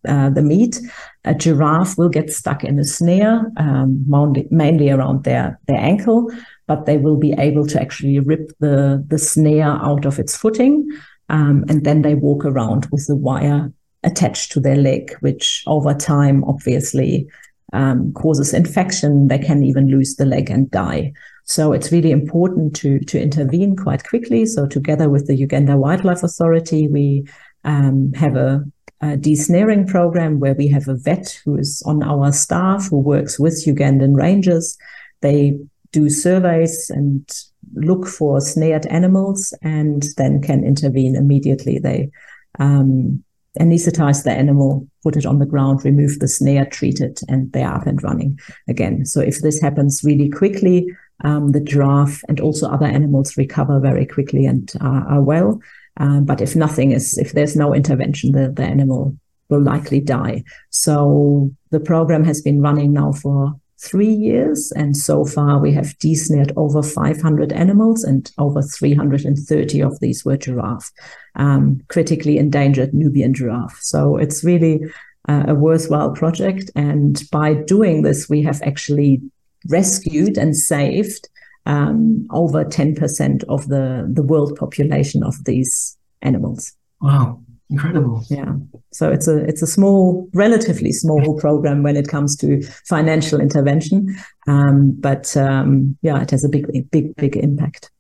uh, 0.08 0.30
the 0.30 0.42
meat. 0.42 0.80
A 1.26 1.34
giraffe 1.34 1.98
will 1.98 2.10
get 2.10 2.30
stuck 2.30 2.64
in 2.64 2.80
a 2.80 2.84
snare, 2.84 3.46
um, 3.58 4.06
mainly 4.50 4.90
around 4.90 5.24
their, 5.24 5.60
their 5.68 5.80
ankle, 5.80 6.32
but 6.68 6.86
they 6.86 6.98
will 6.98 7.18
be 7.18 7.34
able 7.34 7.68
to 7.68 7.82
actually 7.82 8.20
rip 8.20 8.52
the, 8.60 9.04
the 9.08 9.18
snare 9.18 9.72
out 9.72 10.06
of 10.06 10.20
its 10.20 10.36
footing. 10.36 10.88
Um, 11.30 11.66
and 11.70 11.86
then 11.86 12.02
they 12.02 12.16
walk 12.16 12.46
around 12.46 12.88
with 12.92 13.06
the 13.08 13.16
wire 13.16 13.72
attached 14.04 14.52
to 14.54 14.60
their 14.60 14.78
leg, 14.78 15.16
which 15.20 15.64
over 15.68 15.94
time 15.94 16.44
obviously 16.46 17.28
um, 17.74 18.14
causes 18.14 18.54
infection. 18.54 19.28
They 19.28 19.40
can 19.40 19.64
even 19.64 19.88
lose 19.88 20.16
the 20.16 20.26
leg 20.26 20.50
and 20.50 20.70
die. 20.72 21.14
So 21.44 21.74
it's 21.74 21.92
really 21.92 22.12
important 22.12 22.76
to 22.78 23.00
to 23.00 23.20
intervene 23.20 23.76
quite 23.76 24.04
quickly. 24.04 24.46
So 24.46 24.68
together 24.68 25.10
with 25.10 25.26
the 25.26 25.36
Uganda 25.36 25.78
Wildlife 25.78 26.24
Authority, 26.24 26.88
we 26.88 27.28
um, 27.64 28.14
have 28.14 28.36
a 28.36 28.64
uh, 29.02 29.16
desnaring 29.16 29.88
program 29.88 30.40
where 30.40 30.56
we 30.56 30.68
have 30.68 30.88
a 30.88 30.96
vet 30.96 31.40
who 31.46 31.58
is 31.58 31.82
on 31.86 32.04
our 32.04 32.32
staff 32.32 32.90
who 32.90 33.00
works 33.00 33.40
with 33.40 33.66
Ugandan 33.66 34.16
rangers. 34.16 34.78
They 35.22 35.58
do 35.92 36.10
surveys 36.10 36.90
and 36.90 37.30
look 37.74 38.08
for 38.08 38.42
snared 38.42 38.86
animals 38.88 39.54
and 39.62 40.06
then 40.18 40.42
can 40.42 40.64
intervene 40.64 41.16
immediately. 41.16 41.80
They 41.80 42.12
um, 42.60 43.24
anesthetize 43.60 44.24
the 44.24 44.32
animal, 44.32 44.88
put 45.04 45.18
it 45.18 45.26
on 45.26 45.40
the 45.40 45.46
ground, 45.46 45.84
remove 45.84 46.20
the 46.20 46.28
snare, 46.28 46.66
treat 46.66 47.00
it, 47.00 47.22
and 47.28 47.52
they're 47.52 47.72
up 47.72 47.88
and 47.88 48.02
running 48.04 48.40
again. 48.68 49.06
So 49.06 49.22
if 49.22 49.42
this 49.42 49.62
happens 49.62 50.02
really 50.04 50.30
quickly, 50.30 50.88
um, 51.24 51.52
the 51.52 51.60
giraffe 51.60 52.24
and 52.30 52.40
also 52.40 52.70
other 52.70 52.86
animals 52.86 53.38
recover 53.38 53.80
very 53.80 54.06
quickly 54.06 54.46
and 54.46 54.72
are, 54.82 55.08
are 55.08 55.22
well. 55.22 55.60
Um, 56.00 56.26
but 56.26 56.42
if 56.42 56.56
nothing 56.56 56.92
is, 56.92 57.18
if 57.18 57.34
there's 57.34 57.56
no 57.56 57.74
intervention, 57.74 58.32
the, 58.32 58.50
the 58.50 58.64
animal 58.64 59.16
will 59.50 59.62
likely 59.62 60.00
die. 60.00 60.44
So 60.70 61.52
the 61.72 61.80
program 61.80 62.24
has 62.24 62.42
been 62.42 62.62
running 62.62 62.94
now 62.94 63.12
for 63.12 63.56
three 63.82 64.12
years. 64.12 64.72
And 64.76 64.96
so 64.96 65.26
far 65.26 65.60
we 65.60 65.72
have 65.74 65.98
desnared 66.00 66.52
over 66.58 66.84
500 66.84 67.54
animals 67.54 68.04
and 68.04 68.30
over 68.38 68.62
330 68.62 69.82
of 69.82 70.00
these 70.00 70.26
were 70.26 70.38
giraffe, 70.38 70.92
um, 71.36 71.82
critically 71.88 72.38
endangered 72.38 72.94
Nubian 72.94 73.34
giraffe. 73.34 73.78
So 73.82 74.18
it's 74.18 74.44
really 74.44 74.82
uh, 75.28 75.46
a 75.48 75.56
worthwhile 75.56 76.12
project. 76.12 76.70
And 76.76 77.22
by 77.32 77.54
doing 77.54 78.02
this, 78.02 78.30
we 78.30 78.44
have 78.44 78.62
actually 78.64 79.22
rescued 79.68 80.38
and 80.38 80.56
saved 80.56 81.30
um, 81.66 82.28
over 82.32 82.66
10% 82.66 83.44
of 83.50 83.68
the, 83.68 84.10
the 84.12 84.24
world 84.24 84.56
population 84.56 85.24
of 85.24 85.44
these 85.46 85.98
animals. 86.22 86.74
Wow, 87.02 87.42
incredible. 87.70 88.24
Yeah. 88.30 88.54
So 88.92 89.12
it's 89.12 89.28
a 89.28 89.38
it's 89.38 89.62
a 89.62 89.68
small, 89.68 90.30
relatively 90.34 90.92
small 90.92 91.38
program 91.40 91.84
when 91.84 91.96
it 91.96 92.08
comes 92.08 92.36
to 92.38 92.62
financial 92.88 93.40
intervention, 93.40 94.16
um, 94.48 94.96
but 95.00 95.36
um, 95.38 95.98
yeah, 96.02 96.22
it 96.22 96.32
has 96.32 96.44
a 96.44 96.50
big, 96.50 96.68
big, 96.92 97.16
big 97.16 97.38
impact. 97.38 97.92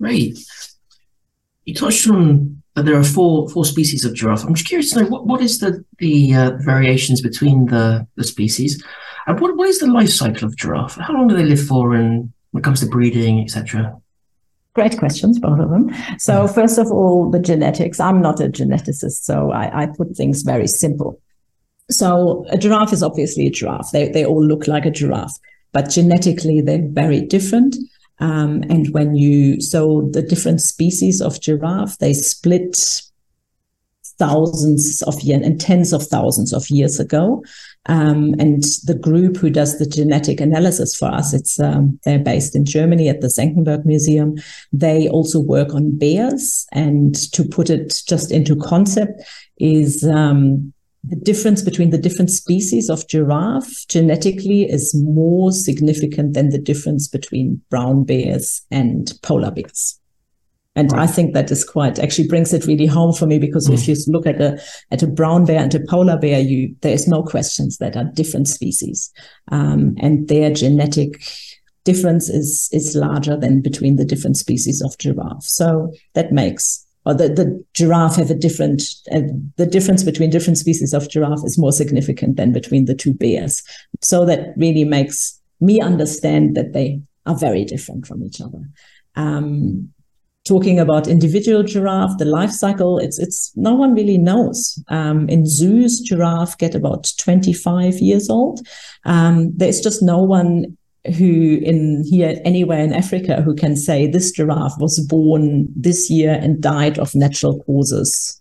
Great. 0.00 0.38
You 1.64 1.74
touched 1.74 2.08
on 2.08 2.62
that 2.74 2.84
there 2.84 2.96
are 2.96 3.04
four 3.04 3.48
four 3.48 3.64
species 3.64 4.04
of 4.04 4.14
giraffe. 4.14 4.44
I'm 4.44 4.54
just 4.54 4.68
curious 4.68 4.92
to 4.92 5.02
know 5.02 5.08
what, 5.08 5.26
what 5.26 5.40
is 5.40 5.60
the 5.60 5.84
the 5.98 6.34
uh, 6.34 6.50
variations 6.58 7.20
between 7.20 7.66
the 7.66 8.06
the 8.16 8.24
species, 8.24 8.84
and 9.26 9.40
what 9.40 9.56
what 9.56 9.68
is 9.68 9.78
the 9.78 9.86
life 9.86 10.10
cycle 10.10 10.46
of 10.46 10.56
giraffe? 10.56 10.96
How 10.96 11.14
long 11.14 11.28
do 11.28 11.36
they 11.36 11.44
live 11.44 11.64
for, 11.64 11.94
and 11.94 12.32
when 12.54 12.60
it 12.60 12.64
comes 12.64 12.78
to 12.78 12.86
breeding, 12.86 13.40
etc. 13.40 14.00
Great 14.74 14.96
questions, 14.96 15.40
both 15.40 15.58
of 15.58 15.70
them. 15.70 15.90
So, 16.18 16.46
first 16.46 16.78
of 16.78 16.86
all, 16.86 17.28
the 17.28 17.40
genetics. 17.40 17.98
I'm 17.98 18.22
not 18.22 18.38
a 18.38 18.44
geneticist, 18.44 19.24
so 19.24 19.50
I, 19.50 19.82
I, 19.82 19.86
put 19.86 20.16
things 20.16 20.42
very 20.42 20.68
simple. 20.68 21.20
So, 21.90 22.46
a 22.50 22.56
giraffe 22.56 22.92
is 22.92 23.02
obviously 23.02 23.48
a 23.48 23.50
giraffe. 23.50 23.90
They, 23.92 24.08
they 24.08 24.24
all 24.24 24.44
look 24.44 24.68
like 24.68 24.86
a 24.86 24.90
giraffe, 24.92 25.36
but 25.72 25.90
genetically, 25.90 26.60
they're 26.60 26.86
very 26.86 27.22
different. 27.22 27.74
Um, 28.20 28.62
and 28.70 28.88
when 28.90 29.16
you, 29.16 29.60
so 29.60 30.08
the 30.12 30.22
different 30.22 30.60
species 30.60 31.20
of 31.20 31.40
giraffe, 31.40 31.98
they 31.98 32.12
split 32.12 33.02
thousands 34.18 35.02
of 35.02 35.20
years 35.20 35.42
and 35.44 35.60
tens 35.60 35.92
of 35.92 36.02
thousands 36.06 36.52
of 36.52 36.68
years 36.70 37.00
ago. 37.00 37.42
Um, 37.86 38.34
and 38.38 38.62
the 38.86 38.98
group 38.98 39.36
who 39.36 39.50
does 39.50 39.78
the 39.78 39.86
genetic 39.86 40.40
analysis 40.40 40.96
for 40.96 41.12
us, 41.12 41.34
it's 41.34 41.60
um, 41.60 41.98
they're 42.04 42.18
based 42.18 42.56
in 42.56 42.64
Germany 42.64 43.08
at 43.08 43.20
the 43.20 43.28
Senckenberg 43.28 43.84
Museum. 43.84 44.36
They 44.72 45.08
also 45.08 45.38
work 45.38 45.74
on 45.74 45.98
bears, 45.98 46.66
and 46.72 47.14
to 47.32 47.44
put 47.44 47.68
it 47.68 48.02
just 48.08 48.30
into 48.30 48.56
concept, 48.56 49.22
is 49.58 50.02
um, 50.04 50.72
the 51.06 51.16
difference 51.16 51.60
between 51.60 51.90
the 51.90 51.98
different 51.98 52.30
species 52.30 52.88
of 52.88 53.06
giraffe 53.08 53.86
genetically 53.88 54.62
is 54.62 54.94
more 54.94 55.52
significant 55.52 56.32
than 56.32 56.48
the 56.48 56.58
difference 56.58 57.06
between 57.08 57.60
brown 57.68 58.04
bears 58.04 58.62
and 58.70 59.12
polar 59.22 59.50
bears. 59.50 60.00
And 60.76 60.92
right. 60.92 61.02
I 61.02 61.06
think 61.06 61.34
that 61.34 61.50
is 61.50 61.64
quite 61.64 61.98
actually 61.98 62.28
brings 62.28 62.52
it 62.52 62.66
really 62.66 62.86
home 62.86 63.12
for 63.12 63.26
me 63.26 63.38
because 63.38 63.68
mm. 63.68 63.74
if 63.74 63.86
you 63.86 63.94
look 64.08 64.26
at 64.26 64.40
a 64.40 64.60
at 64.90 65.02
a 65.02 65.06
brown 65.06 65.44
bear 65.44 65.60
and 65.60 65.74
a 65.74 65.80
polar 65.80 66.18
bear, 66.18 66.40
you 66.40 66.74
there 66.80 66.92
is 66.92 67.06
no 67.06 67.22
questions 67.22 67.78
that 67.78 67.96
are 67.96 68.04
different 68.04 68.48
species, 68.48 69.12
um, 69.52 69.94
and 70.00 70.28
their 70.28 70.52
genetic 70.52 71.22
difference 71.84 72.28
is 72.28 72.68
is 72.72 72.96
larger 72.96 73.36
than 73.36 73.60
between 73.60 73.96
the 73.96 74.04
different 74.04 74.36
species 74.36 74.82
of 74.82 74.98
giraffe. 74.98 75.44
So 75.44 75.92
that 76.14 76.32
makes 76.32 76.84
or 77.06 77.14
the, 77.14 77.28
the 77.28 77.64
giraffe 77.74 78.16
have 78.16 78.30
a 78.30 78.34
different 78.34 78.82
uh, 79.12 79.20
the 79.56 79.66
difference 79.66 80.02
between 80.02 80.30
different 80.30 80.58
species 80.58 80.92
of 80.92 81.08
giraffe 81.08 81.44
is 81.44 81.58
more 81.58 81.72
significant 81.72 82.36
than 82.36 82.52
between 82.52 82.86
the 82.86 82.94
two 82.94 83.14
bears. 83.14 83.62
So 84.02 84.24
that 84.26 84.54
really 84.56 84.84
makes 84.84 85.40
me 85.60 85.80
understand 85.80 86.56
that 86.56 86.72
they 86.72 87.00
are 87.26 87.36
very 87.36 87.64
different 87.64 88.06
from 88.06 88.22
each 88.22 88.40
other. 88.40 88.60
Um, 89.16 89.93
talking 90.44 90.78
about 90.78 91.08
individual 91.08 91.62
giraffe, 91.62 92.18
the 92.18 92.24
life 92.24 92.50
cycle, 92.50 92.98
it's 92.98 93.18
it's 93.18 93.52
no 93.56 93.74
one 93.74 93.94
really 93.94 94.18
knows. 94.18 94.78
Um, 94.88 95.28
in 95.28 95.46
zoos, 95.46 96.00
giraffe 96.00 96.58
get 96.58 96.74
about 96.74 97.12
25 97.18 97.94
years 97.94 98.28
old. 98.28 98.60
Um, 99.04 99.52
there's 99.56 99.80
just 99.80 100.02
no 100.02 100.18
one 100.18 100.76
who 101.18 101.58
in 101.62 102.04
here 102.08 102.40
anywhere 102.44 102.80
in 102.80 102.94
Africa 102.94 103.42
who 103.42 103.54
can 103.54 103.76
say 103.76 104.06
this 104.06 104.32
giraffe 104.32 104.78
was 104.78 104.98
born 105.06 105.68
this 105.76 106.10
year 106.10 106.38
and 106.40 106.62
died 106.62 106.98
of 106.98 107.14
natural 107.14 107.62
causes 107.64 108.40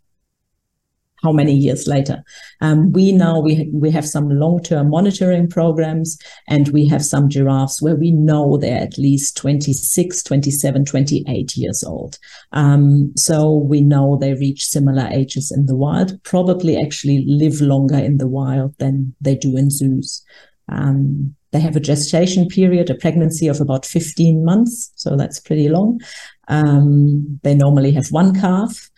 how 1.23 1.31
many 1.31 1.53
years 1.53 1.87
later. 1.87 2.21
Um, 2.61 2.91
we 2.91 3.13
now 3.13 3.39
we 3.39 3.69
we 3.73 3.89
have 3.91 4.05
some 4.07 4.29
long 4.29 4.61
term 4.61 4.89
monitoring 4.89 5.47
programs, 5.47 6.17
and 6.47 6.67
we 6.69 6.85
have 6.87 7.03
some 7.03 7.29
giraffes 7.29 7.81
where 7.81 7.95
we 7.95 8.11
know 8.11 8.57
they're 8.57 8.81
at 8.81 8.97
least 8.97 9.37
26, 9.37 10.21
27, 10.21 10.85
28 10.85 11.57
years 11.57 11.83
old. 11.83 12.19
Um, 12.51 13.13
so 13.17 13.55
we 13.55 13.81
know 13.81 14.17
they 14.17 14.33
reach 14.33 14.65
similar 14.65 15.07
ages 15.11 15.51
in 15.51 15.65
the 15.65 15.75
wild. 15.75 16.21
Probably 16.23 16.77
actually 16.77 17.23
live 17.25 17.61
longer 17.61 17.97
in 17.97 18.17
the 18.17 18.27
wild 18.27 18.75
than 18.79 19.15
they 19.21 19.35
do 19.35 19.57
in 19.57 19.69
zoos. 19.69 20.23
Um, 20.69 21.35
they 21.51 21.59
have 21.59 21.75
a 21.75 21.79
gestation 21.79 22.47
period, 22.47 22.89
a 22.89 22.95
pregnancy 22.95 23.47
of 23.47 23.61
about 23.61 23.85
15 23.85 24.43
months, 24.43 24.91
so 24.95 25.15
that's 25.15 25.39
pretty 25.39 25.69
long. 25.69 26.01
Um, 26.47 27.39
they 27.43 27.53
normally 27.53 27.91
have 27.91 28.07
one 28.11 28.33
calf. 28.39 28.89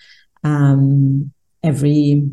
Um, 0.44 1.34
every 1.66 2.24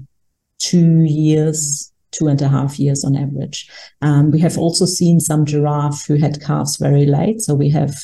two 0.59 1.03
years, 1.03 1.93
two 2.13 2.29
and 2.29 2.41
a 2.41 2.49
half 2.49 2.79
years 2.79 3.05
on 3.05 3.17
average. 3.17 3.69
Um, 4.01 4.31
we 4.31 4.41
have 4.41 4.59
also 4.59 4.85
seen 4.85 5.19
some 5.19 5.45
giraffe 5.45 6.07
who 6.07 6.17
had 6.17 6.43
calves 6.43 6.77
very 6.77 7.07
late. 7.07 7.41
So 7.41 7.55
we 7.55 7.71
have, 7.71 7.95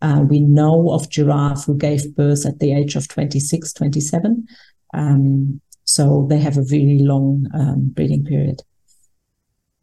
uh, 0.00 0.24
we 0.28 0.40
know 0.40 0.90
of 0.90 1.10
giraffe 1.10 1.64
who 1.64 1.76
gave 1.76 2.14
birth 2.14 2.46
at 2.46 2.58
the 2.60 2.72
age 2.72 2.96
of 2.96 3.08
26, 3.08 3.72
27. 3.72 4.46
Um, 4.94 5.60
so 5.84 6.26
they 6.30 6.38
have 6.38 6.56
a 6.56 6.62
really 6.62 7.00
long 7.00 7.46
um, 7.52 7.88
breeding 7.88 8.24
period. 8.24 8.62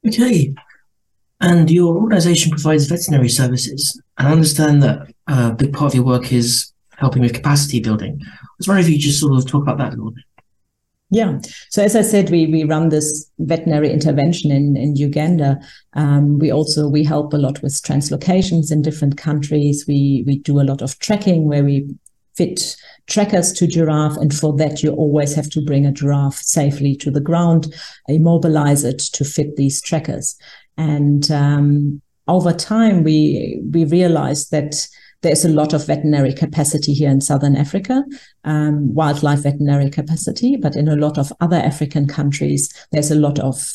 Okay. 0.08 0.54
And 1.40 1.70
your 1.70 1.98
organization 1.98 2.52
provides 2.52 2.88
veterinary 2.88 3.30
services. 3.30 4.02
And 4.18 4.28
I 4.28 4.32
understand 4.32 4.82
that 4.82 5.14
a 5.28 5.54
big 5.54 5.74
part 5.74 5.92
of 5.92 5.96
your 5.96 6.06
work 6.06 6.32
is 6.32 6.72
helping 6.98 7.22
with 7.22 7.34
capacity 7.34 7.80
building. 7.80 8.20
I 8.24 8.48
was 8.58 8.68
wondering 8.68 8.88
if 8.88 8.92
you 8.92 9.00
just 9.00 9.20
sort 9.20 9.38
of 9.38 9.46
talk 9.46 9.62
about 9.62 9.78
that 9.78 9.90
a 9.90 9.98
little 9.98 10.12
bit. 10.12 10.24
Yeah. 11.10 11.40
So 11.70 11.82
as 11.84 11.96
I 11.96 12.02
said, 12.02 12.30
we 12.30 12.48
we 12.48 12.66
run 12.66 12.90
this 12.90 13.32
veterinary 13.40 13.92
intervention 13.92 14.52
in 14.52 14.76
in 14.76 14.96
Uganda. 14.98 15.58
Um, 15.94 16.38
we 16.38 16.52
also 16.52 16.90
we 16.90 17.04
help 17.04 17.34
a 17.34 17.38
lot 17.38 17.62
with 17.62 17.82
translocations 17.82 18.72
in 18.72 18.82
different 18.82 19.18
countries. 19.18 19.86
We 19.88 20.24
we 20.28 20.40
do 20.40 20.60
a 20.60 20.68
lot 20.68 20.82
of 20.82 21.00
tracking 21.00 21.48
where 21.48 21.64
we 21.64 21.88
fit 22.36 22.76
trackers 23.08 23.54
to 23.54 23.68
giraffe, 23.68 24.18
and 24.18 24.34
for 24.34 24.56
that 24.58 24.84
you 24.84 24.92
always 24.92 25.34
have 25.34 25.50
to 25.52 25.62
bring 25.62 25.86
a 25.86 25.94
giraffe 25.94 26.42
safely 26.42 26.94
to 26.98 27.10
the 27.10 27.22
ground, 27.22 27.74
immobilize 28.10 28.84
it 28.84 29.00
to 29.14 29.24
fit 29.24 29.56
these 29.56 29.82
trackers. 29.82 30.36
And 30.78 31.32
um, 31.32 32.02
over 32.28 32.52
time, 32.52 33.04
we 33.04 33.62
we 33.72 33.86
realized 33.86 34.52
that 34.52 34.86
there's 35.22 35.46
a 35.46 35.50
lot 35.50 35.74
of 35.74 35.86
veterinary 35.88 36.34
capacity 36.34 36.94
here 36.94 37.10
in 37.10 37.22
Southern 37.22 37.56
Africa, 37.56 38.04
um, 38.44 38.94
wildlife 38.94 39.44
veterinary 39.44 39.90
capacity, 39.90 40.56
but 40.58 40.76
in 40.76 40.88
a 40.88 40.96
lot 40.96 41.18
of 41.18 41.34
other 41.42 41.58
African 41.58 42.08
countries, 42.08 42.72
there's 42.92 43.12
a 43.12 43.16
lot 43.16 43.40
of 43.40 43.72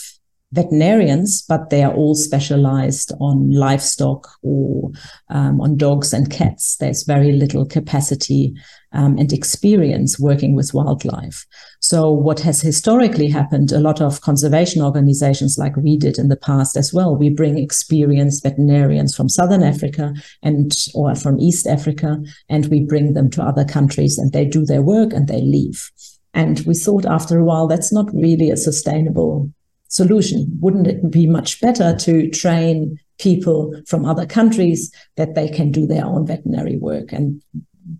veterinarians, 0.52 1.42
but 1.48 1.70
they 1.70 1.82
are 1.82 1.94
all 1.94 2.14
specialized 2.14 3.12
on 3.20 3.50
livestock 3.50 4.28
or 4.42 4.90
um, 5.30 5.60
on 5.60 5.76
dogs 5.76 6.12
and 6.12 6.30
cats. 6.30 6.76
There's 6.76 7.04
very 7.04 7.32
little 7.32 7.64
capacity 7.64 8.54
um, 8.92 9.16
and 9.18 9.32
experience 9.32 10.20
working 10.20 10.54
with 10.54 10.74
wildlife. 10.74 11.46
So, 11.80 12.10
what 12.10 12.40
has 12.40 12.60
historically 12.60 13.28
happened, 13.28 13.72
a 13.72 13.80
lot 13.80 14.02
of 14.02 14.20
conservation 14.20 14.82
organizations, 14.82 15.56
like 15.58 15.76
we 15.76 15.96
did 15.96 16.18
in 16.18 16.28
the 16.28 16.36
past 16.36 16.76
as 16.76 16.92
well, 16.92 17.16
we 17.16 17.30
bring 17.30 17.58
experienced 17.58 18.42
veterinarians 18.42 19.16
from 19.16 19.30
Southern 19.30 19.62
Africa 19.62 20.12
and 20.42 20.76
or 20.94 21.14
from 21.14 21.40
East 21.40 21.66
Africa, 21.66 22.18
and 22.50 22.66
we 22.66 22.80
bring 22.80 23.14
them 23.14 23.30
to 23.30 23.42
other 23.42 23.64
countries, 23.64 24.18
and 24.18 24.32
they 24.32 24.44
do 24.44 24.64
their 24.64 24.82
work 24.82 25.12
and 25.12 25.28
they 25.28 25.40
leave. 25.40 25.90
And 26.34 26.60
we 26.60 26.74
thought 26.74 27.06
after 27.06 27.38
a 27.38 27.44
while 27.44 27.66
that's 27.66 27.92
not 27.92 28.12
really 28.14 28.50
a 28.50 28.56
sustainable 28.56 29.50
solution. 29.92 30.46
Wouldn't 30.60 30.86
it 30.86 31.10
be 31.10 31.26
much 31.26 31.60
better 31.60 31.94
to 31.96 32.28
train 32.30 32.98
people 33.18 33.74
from 33.86 34.04
other 34.04 34.26
countries 34.26 34.90
that 35.16 35.34
they 35.34 35.48
can 35.48 35.70
do 35.70 35.86
their 35.86 36.04
own 36.04 36.26
veterinary 36.26 36.76
work? 36.76 37.12
And 37.12 37.42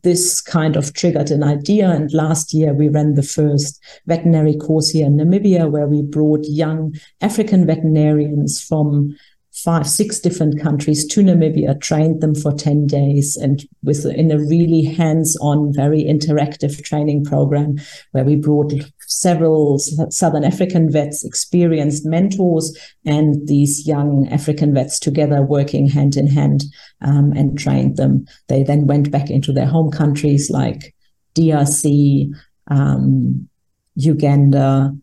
this 0.02 0.40
kind 0.40 0.76
of 0.76 0.94
triggered 0.94 1.30
an 1.30 1.42
idea. 1.42 1.90
And 1.90 2.12
last 2.12 2.54
year 2.54 2.72
we 2.72 2.88
ran 2.88 3.14
the 3.14 3.22
first 3.22 3.82
veterinary 4.06 4.56
course 4.56 4.88
here 4.88 5.06
in 5.06 5.16
Namibia, 5.16 5.70
where 5.70 5.86
we 5.86 6.02
brought 6.02 6.44
young 6.44 6.94
African 7.20 7.66
veterinarians 7.66 8.62
from 8.62 9.14
five, 9.52 9.86
six 9.86 10.18
different 10.18 10.60
countries 10.60 11.06
to 11.06 11.20
Namibia, 11.20 11.78
trained 11.78 12.22
them 12.22 12.34
for 12.34 12.52
10 12.52 12.86
days 12.86 13.36
and 13.36 13.62
with 13.82 14.06
in 14.06 14.30
a 14.30 14.38
really 14.38 14.82
hands-on, 14.82 15.74
very 15.74 16.04
interactive 16.04 16.82
training 16.82 17.24
program 17.24 17.76
where 18.12 18.24
we 18.24 18.34
brought 18.34 18.72
several 19.12 19.78
Southern 19.78 20.44
African 20.44 20.90
vets, 20.90 21.24
experienced 21.24 22.06
mentors, 22.06 22.76
and 23.04 23.46
these 23.46 23.86
young 23.86 24.28
African 24.28 24.72
vets 24.74 24.98
together 24.98 25.42
working 25.42 25.88
hand 25.88 26.16
in 26.16 26.26
hand 26.26 26.64
um, 27.02 27.32
and 27.32 27.58
trained 27.58 27.96
them. 27.96 28.26
They 28.48 28.62
then 28.62 28.86
went 28.86 29.10
back 29.10 29.30
into 29.30 29.52
their 29.52 29.66
home 29.66 29.90
countries 29.90 30.50
like 30.50 30.94
DRC, 31.34 32.32
um, 32.68 33.48
Uganda, 33.94 34.96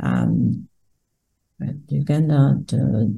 um, 0.00 0.68
Uganda, 1.88 2.58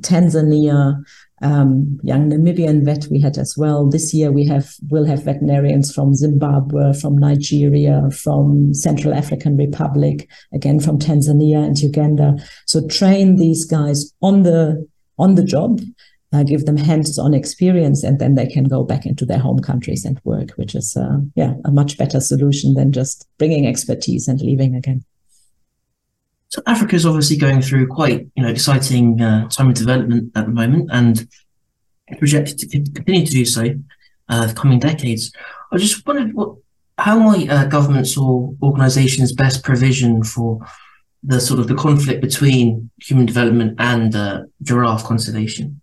Tanzania, 0.00 1.02
um, 1.42 1.98
young 2.02 2.30
Namibian 2.30 2.84
vet 2.84 3.06
we 3.10 3.20
had 3.20 3.38
as 3.38 3.56
well. 3.56 3.88
This 3.88 4.12
year 4.12 4.32
we 4.32 4.46
have 4.46 4.74
will 4.90 5.04
have 5.04 5.24
veterinarians 5.24 5.94
from 5.94 6.14
Zimbabwe, 6.14 6.92
from 6.94 7.16
Nigeria, 7.16 8.08
from 8.10 8.74
Central 8.74 9.14
African 9.14 9.56
Republic, 9.56 10.28
again 10.52 10.80
from 10.80 10.98
Tanzania 10.98 11.64
and 11.64 11.78
Uganda. 11.78 12.36
So 12.66 12.86
train 12.88 13.36
these 13.36 13.64
guys 13.64 14.12
on 14.20 14.42
the 14.42 14.86
on 15.18 15.34
the 15.34 15.44
job, 15.44 15.80
uh, 16.32 16.42
give 16.42 16.64
them 16.64 16.76
hands-on 16.76 17.34
experience, 17.34 18.02
and 18.02 18.18
then 18.18 18.34
they 18.34 18.46
can 18.46 18.64
go 18.64 18.84
back 18.84 19.06
into 19.06 19.24
their 19.24 19.38
home 19.38 19.60
countries 19.60 20.04
and 20.04 20.20
work, 20.24 20.50
which 20.56 20.74
is 20.74 20.96
uh, 20.96 21.18
yeah 21.36 21.54
a 21.64 21.70
much 21.70 21.98
better 21.98 22.20
solution 22.20 22.74
than 22.74 22.92
just 22.92 23.28
bringing 23.38 23.66
expertise 23.66 24.28
and 24.28 24.40
leaving 24.40 24.74
again. 24.74 25.04
So 26.48 26.62
Africa 26.66 26.96
is 26.96 27.04
obviously 27.04 27.36
going 27.36 27.60
through 27.60 27.88
quite, 27.88 28.26
you 28.34 28.42
know, 28.42 28.48
exciting 28.48 29.20
uh, 29.20 29.48
time 29.48 29.68
of 29.68 29.74
development 29.74 30.32
at 30.34 30.46
the 30.46 30.52
moment, 30.52 30.88
and 30.90 31.28
projected 32.18 32.58
to 32.58 32.66
continue 32.68 33.26
to 33.26 33.32
do 33.32 33.44
so 33.44 33.74
uh, 34.28 34.46
the 34.46 34.54
coming 34.54 34.78
decades. 34.78 35.32
I 35.70 35.76
just 35.76 36.06
wondered 36.06 36.32
what, 36.32 36.56
how 36.96 37.18
might 37.18 37.50
uh, 37.50 37.66
governments 37.66 38.16
or 38.16 38.54
organisations 38.62 39.32
best 39.32 39.62
provision 39.62 40.24
for 40.24 40.58
the 41.22 41.40
sort 41.40 41.60
of 41.60 41.68
the 41.68 41.74
conflict 41.74 42.22
between 42.22 42.90
human 42.98 43.26
development 43.26 43.74
and 43.78 44.14
uh, 44.16 44.42
giraffe 44.62 45.04
conservation? 45.04 45.80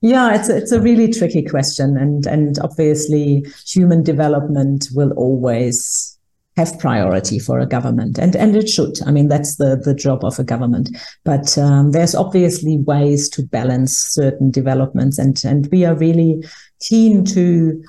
Yeah, 0.00 0.34
it's 0.34 0.48
a, 0.48 0.56
it's 0.56 0.72
a 0.72 0.80
really 0.80 1.12
tricky 1.12 1.42
question, 1.42 1.96
and 1.96 2.26
and 2.26 2.58
obviously 2.60 3.46
human 3.66 4.02
development 4.02 4.88
will 4.92 5.12
always 5.12 6.17
have 6.58 6.76
priority 6.80 7.38
for 7.38 7.60
a 7.60 7.66
government, 7.66 8.18
and 8.18 8.34
and 8.34 8.56
it 8.56 8.68
should. 8.68 9.00
I 9.06 9.12
mean, 9.12 9.28
that's 9.28 9.56
the 9.56 9.76
the 9.76 9.94
job 9.94 10.24
of 10.24 10.38
a 10.38 10.44
government. 10.44 10.90
But 11.24 11.56
um, 11.56 11.92
there's 11.92 12.16
obviously 12.16 12.78
ways 12.78 13.28
to 13.30 13.42
balance 13.44 13.96
certain 13.96 14.50
developments, 14.50 15.18
and 15.18 15.40
and 15.44 15.68
we 15.70 15.84
are 15.84 15.94
really 15.94 16.44
keen 16.80 17.24
to 17.26 17.80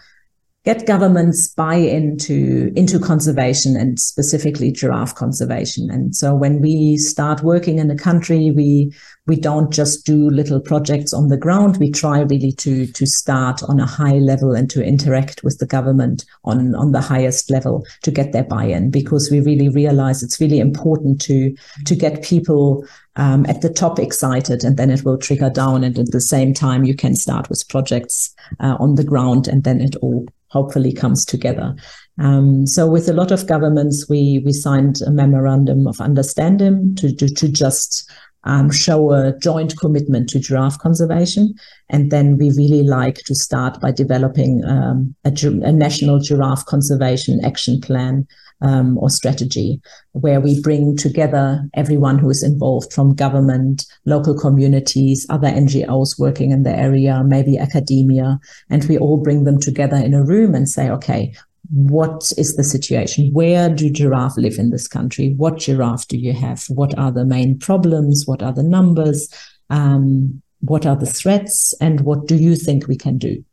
get 0.70 0.86
governments 0.86 1.48
buy 1.48 1.74
into 1.74 2.72
into 2.76 3.00
conservation 3.00 3.76
and 3.76 4.00
specifically 4.00 4.72
giraffe 4.72 5.16
conservation. 5.16 5.90
And 5.90 6.16
so 6.16 6.36
when 6.36 6.62
we 6.62 6.96
start 6.98 7.42
working 7.42 7.80
in 7.80 7.90
a 7.90 7.98
country, 7.98 8.52
we 8.52 8.94
we 9.26 9.36
don't 9.36 9.74
just 9.74 10.06
do 10.06 10.30
little 10.30 10.60
projects 10.60 11.12
on 11.12 11.30
the 11.30 11.38
ground. 11.38 11.78
We 11.78 11.90
try 11.90 12.20
really 12.20 12.52
to 12.52 12.86
to 12.86 13.06
start 13.08 13.64
on 13.64 13.80
a 13.80 13.88
high 13.88 14.20
level 14.20 14.54
and 14.54 14.70
to 14.70 14.84
interact 14.84 15.44
with 15.44 15.58
the 15.58 15.66
government 15.66 16.24
on 16.44 16.76
on 16.76 16.92
the 16.92 17.02
highest 17.02 17.50
level 17.50 17.84
to 18.04 18.12
get 18.12 18.32
their 18.32 18.44
buy-in 18.44 18.92
because 18.92 19.32
we 19.32 19.40
really 19.40 19.70
realize 19.70 20.22
it's 20.22 20.40
really 20.40 20.60
important 20.60 21.20
to 21.22 21.56
to 21.86 21.96
get 21.96 22.22
people 22.22 22.86
um, 23.16 23.44
at 23.48 23.62
the 23.62 23.74
top 23.74 23.98
excited 23.98 24.64
and 24.64 24.78
then 24.78 24.92
it 24.92 25.04
will 25.04 25.18
trigger 25.18 25.50
down 25.50 25.84
and 25.84 25.98
at 25.98 26.12
the 26.12 26.22
same 26.22 26.54
time 26.54 26.84
you 26.84 26.96
can 26.96 27.16
start 27.16 27.50
with 27.50 27.68
projects 27.70 28.36
uh, 28.60 28.78
on 28.80 28.96
the 28.96 29.04
ground 29.04 29.48
and 29.48 29.64
then 29.64 29.82
it 29.82 29.96
all 30.04 30.28
hopefully 30.50 30.92
comes 30.92 31.26
together. 31.26 31.76
Um, 32.20 32.66
so 32.68 32.88
with 32.88 33.08
a 33.08 33.14
lot 33.14 33.32
of 33.32 33.48
governments, 33.48 34.08
we 34.10 34.42
we 34.46 34.54
signed 34.54 35.02
a 35.02 35.12
memorandum 35.12 35.88
of 35.88 36.02
understanding 36.02 36.96
to 36.96 37.16
to, 37.16 37.30
to 37.30 37.48
just 37.48 38.12
um, 38.46 38.72
show 38.72 39.12
a 39.12 39.38
joint 39.40 39.78
commitment 39.78 40.30
to 40.30 40.40
giraffe 40.40 40.80
conservation, 40.80 41.54
and 41.90 42.12
then 42.12 42.38
we 42.38 42.52
really 42.52 42.84
like 42.84 43.18
to 43.26 43.36
start 43.36 43.80
by 43.82 43.92
developing 43.92 44.64
um, 44.66 45.16
a, 45.26 45.32
a 45.64 45.72
national 45.72 46.20
giraffe 46.20 46.66
conservation 46.66 47.44
action 47.44 47.82
plan 47.82 48.28
um, 48.62 48.98
or 48.98 49.10
strategy, 49.10 49.82
where 50.12 50.42
we 50.42 50.62
bring 50.62 50.98
together 50.98 51.68
everyone 51.74 52.20
who 52.20 52.30
is 52.30 52.44
involved 52.44 52.92
from 52.94 53.16
government, 53.16 53.86
local 54.06 54.38
communities, 54.38 55.26
other 55.30 55.48
NGOs 55.48 56.20
working 56.20 56.52
in 56.52 56.64
the 56.64 56.76
area, 56.76 57.24
maybe 57.24 57.58
academia, 57.58 58.40
and 58.70 58.84
we 58.86 58.98
all 58.98 59.18
bring 59.18 59.44
them 59.44 59.60
together 59.60 59.98
in 59.98 60.14
a 60.14 60.24
room 60.24 60.56
and 60.56 60.70
say, 60.70 60.90
okay, 60.90 61.34
what 61.72 62.32
is 62.38 62.56
the 62.56 62.64
situation? 62.64 63.30
Where 63.32 63.70
do 63.70 63.90
giraffe 63.90 64.38
live 64.38 64.58
in 64.58 64.72
this 64.72 64.88
country? 64.88 65.34
What 65.38 65.60
giraffe 65.60 66.08
do 66.08 66.18
you 66.18 66.34
have? 66.34 66.66
What 66.68 66.98
are 66.98 67.12
the 67.12 67.26
main 67.26 67.60
problems? 67.60 68.24
What 68.26 68.42
are 68.42 68.54
the 68.54 68.64
numbers? 68.64 69.30
Um, 69.70 70.42
what 70.62 70.86
are 70.86 70.96
the 70.96 71.06
threats? 71.06 71.74
And 71.80 72.02
what 72.02 72.28
do 72.28 72.36
you 72.36 72.56
think 72.56 72.88
we 72.88 72.98
can 72.98 73.18
do? 73.18 73.44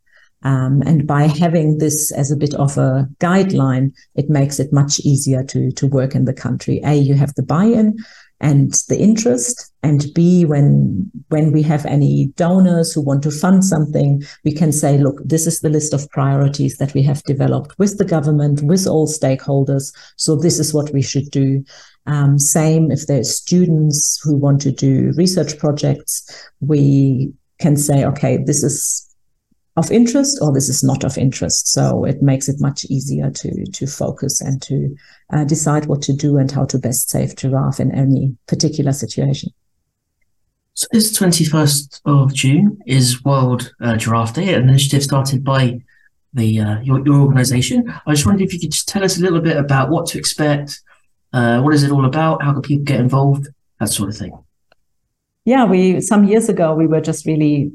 Um, 0.46 0.80
and 0.87 1.09
by 1.09 1.24
having 1.24 1.78
this 1.78 2.12
as 2.12 2.30
a 2.30 2.37
bit 2.37 2.54
of 2.54 2.78
a 2.78 3.09
guideline, 3.18 3.92
it 4.14 4.30
makes 4.30 4.61
it 4.61 4.72
much 4.72 5.00
easier 5.00 5.42
to, 5.42 5.72
to 5.72 5.87
work 5.88 6.14
in 6.14 6.24
the 6.24 6.32
country. 6.32 6.80
A, 6.85 6.94
you 6.94 7.14
have 7.14 7.35
the 7.35 7.42
buy-in 7.42 7.96
and 8.40 8.72
the 8.88 8.96
interest. 8.96 9.72
And 9.82 10.04
B, 10.14 10.44
when, 10.44 11.11
when 11.30 11.50
we 11.50 11.62
have 11.62 11.85
any 11.85 12.26
donors 12.37 12.92
who 12.92 13.00
want 13.00 13.24
to 13.24 13.32
fund 13.32 13.64
something, 13.64 14.22
we 14.44 14.52
can 14.52 14.70
say, 14.70 14.98
look, 14.98 15.20
this 15.24 15.48
is 15.48 15.61
the 15.61 15.68
list 15.68 15.92
of 15.92 16.09
priorities 16.11 16.76
that 16.76 16.94
we 16.94 17.02
have 17.02 17.24
developed 17.24 17.76
with 17.76 17.98
the 17.98 18.04
government, 18.04 18.62
with 18.62 18.87
all 18.87 19.09
stakeholders. 19.09 19.92
So 20.16 20.37
this 20.37 20.61
is 20.61 20.72
what 20.72 20.92
we 20.92 21.02
should 21.02 21.28
do. 21.32 21.64
Um, 22.06 22.38
same 22.38 22.92
if 22.92 23.09
there's 23.09 23.35
students 23.35 24.20
who 24.22 24.37
want 24.37 24.61
to 24.61 24.70
do 24.70 25.12
research 25.16 25.59
projects, 25.59 26.48
we 26.61 27.32
can 27.59 27.76
say, 27.76 28.04
okay, 28.04 28.37
this 28.37 28.62
is 28.62 29.06
of 29.77 29.91
interest 29.91 30.39
or 30.41 30.53
this 30.53 30.69
is 30.69 30.83
not 30.83 31.05
of 31.05 31.19
interest. 31.19 31.69
So 31.69 32.05
it 32.05 32.23
makes 32.23 32.49
it 32.49 32.61
much 32.61 32.85
easier 32.87 33.31
to 33.31 33.65
to 33.65 33.87
focus 33.87 34.41
and 34.41 34.62
to 34.62 34.97
uh, 35.33 35.45
decide 35.45 35.87
what 35.87 36.03
to 36.03 36.12
do 36.12 36.39
and 36.39 36.51
how 36.51 36.65
to 36.67 36.79
best 36.79 37.11
save 37.11 37.37
giraffe 37.37 37.81
in 37.81 37.95
any 37.95 38.37
particular 38.47 38.93
situation. 38.93 39.51
So 40.75 40.87
this 40.93 41.19
21st 41.19 42.03
of 42.05 42.35
June 42.35 42.79
is 42.87 43.25
World 43.25 43.73
uh, 43.81 43.97
Giraffe 43.97 44.35
Day, 44.35 44.53
an 44.53 44.69
initiative 44.69 45.03
started 45.03 45.43
by 45.43 45.81
the 46.35 46.61
uh, 46.61 46.81
your, 46.81 47.05
your 47.07 47.21
organization. 47.21 47.93
I 48.07 48.12
just 48.12 48.27
wondered 48.27 48.45
if 48.45 48.53
you 48.53 48.61
could 48.61 48.73
just 48.73 48.89
tell 48.89 49.03
us 49.03 49.17
a 49.17 49.23
little 49.23 49.41
bit 49.41 49.57
about 49.57 49.89
what 49.89 50.07
to 50.09 50.19
expect, 50.19 50.83
Uh, 51.33 51.61
what 51.61 51.75
is 51.75 51.83
it 51.83 51.91
all 51.91 52.05
about? 52.05 52.43
How 52.43 52.53
can 52.53 52.62
people 52.62 52.85
get 52.85 53.01
involved? 53.01 53.49
That 53.79 53.91
sort 53.91 54.09
of 54.09 54.17
thing. 54.17 54.33
Yeah, 55.45 55.65
we 55.65 56.01
some 56.01 56.25
years 56.25 56.49
ago 56.49 56.75
we 56.75 56.87
were 56.87 57.01
just 57.01 57.27
really 57.27 57.73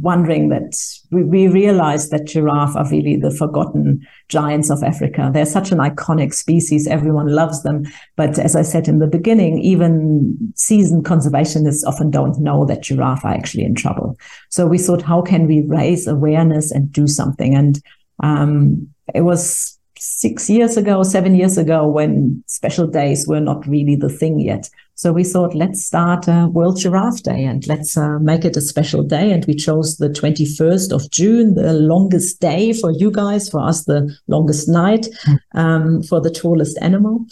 wondering 0.00 0.48
that 0.50 0.76
we, 1.10 1.24
we 1.24 1.66
that 1.66 2.24
giraffe 2.26 2.76
are 2.76 2.88
really 2.90 3.16
the 3.16 3.30
forgotten 3.30 4.06
giants 4.28 4.70
of 4.70 4.82
Africa. 4.82 5.30
They're 5.32 5.46
such 5.46 5.72
an 5.72 5.78
iconic 5.78 6.34
species. 6.34 6.86
Everyone 6.86 7.28
loves 7.28 7.62
them. 7.62 7.84
But 8.16 8.38
as 8.38 8.54
I 8.54 8.62
said 8.62 8.88
in 8.88 8.98
the 8.98 9.06
beginning, 9.06 9.58
even 9.60 10.36
seasoned 10.54 11.04
conservationists 11.04 11.84
often 11.86 12.10
don't 12.10 12.38
know 12.38 12.64
that 12.66 12.82
giraffe 12.82 13.24
are 13.24 13.32
actually 13.32 13.64
in 13.64 13.74
trouble. 13.74 14.18
So 14.50 14.66
we 14.66 14.78
thought, 14.78 15.02
how 15.02 15.22
can 15.22 15.46
we 15.46 15.62
raise 15.66 16.06
awareness 16.06 16.70
and 16.70 16.92
do 16.92 17.06
something? 17.06 17.54
And 17.54 17.80
um, 18.22 18.88
it 19.14 19.22
was 19.22 19.78
six 19.98 20.48
years 20.48 20.76
ago, 20.76 21.02
seven 21.02 21.34
years 21.34 21.58
ago, 21.58 21.88
when 21.88 22.42
special 22.46 22.86
days 22.86 23.26
were 23.26 23.40
not 23.40 23.66
really 23.66 23.96
the 23.96 24.08
thing 24.08 24.38
yet. 24.38 24.68
So 24.98 25.12
we 25.12 25.22
thought, 25.22 25.54
let's 25.54 25.86
start 25.86 26.26
a 26.26 26.48
World 26.48 26.80
Giraffe 26.80 27.22
Day 27.22 27.44
and 27.44 27.64
let's 27.68 27.96
uh, 27.96 28.18
make 28.18 28.44
it 28.44 28.56
a 28.56 28.60
special 28.60 29.04
day. 29.04 29.30
And 29.30 29.44
we 29.46 29.54
chose 29.54 29.98
the 29.98 30.08
21st 30.08 30.92
of 30.92 31.08
June, 31.12 31.54
the 31.54 31.72
longest 31.72 32.40
day 32.40 32.72
for 32.72 32.90
you 32.90 33.12
guys, 33.12 33.48
for 33.48 33.60
us, 33.60 33.84
the 33.84 34.12
longest 34.26 34.68
night 34.68 35.06
hmm. 35.22 35.34
um, 35.54 36.02
for 36.02 36.20
the 36.20 36.32
tallest 36.32 36.76
animal. 36.82 37.24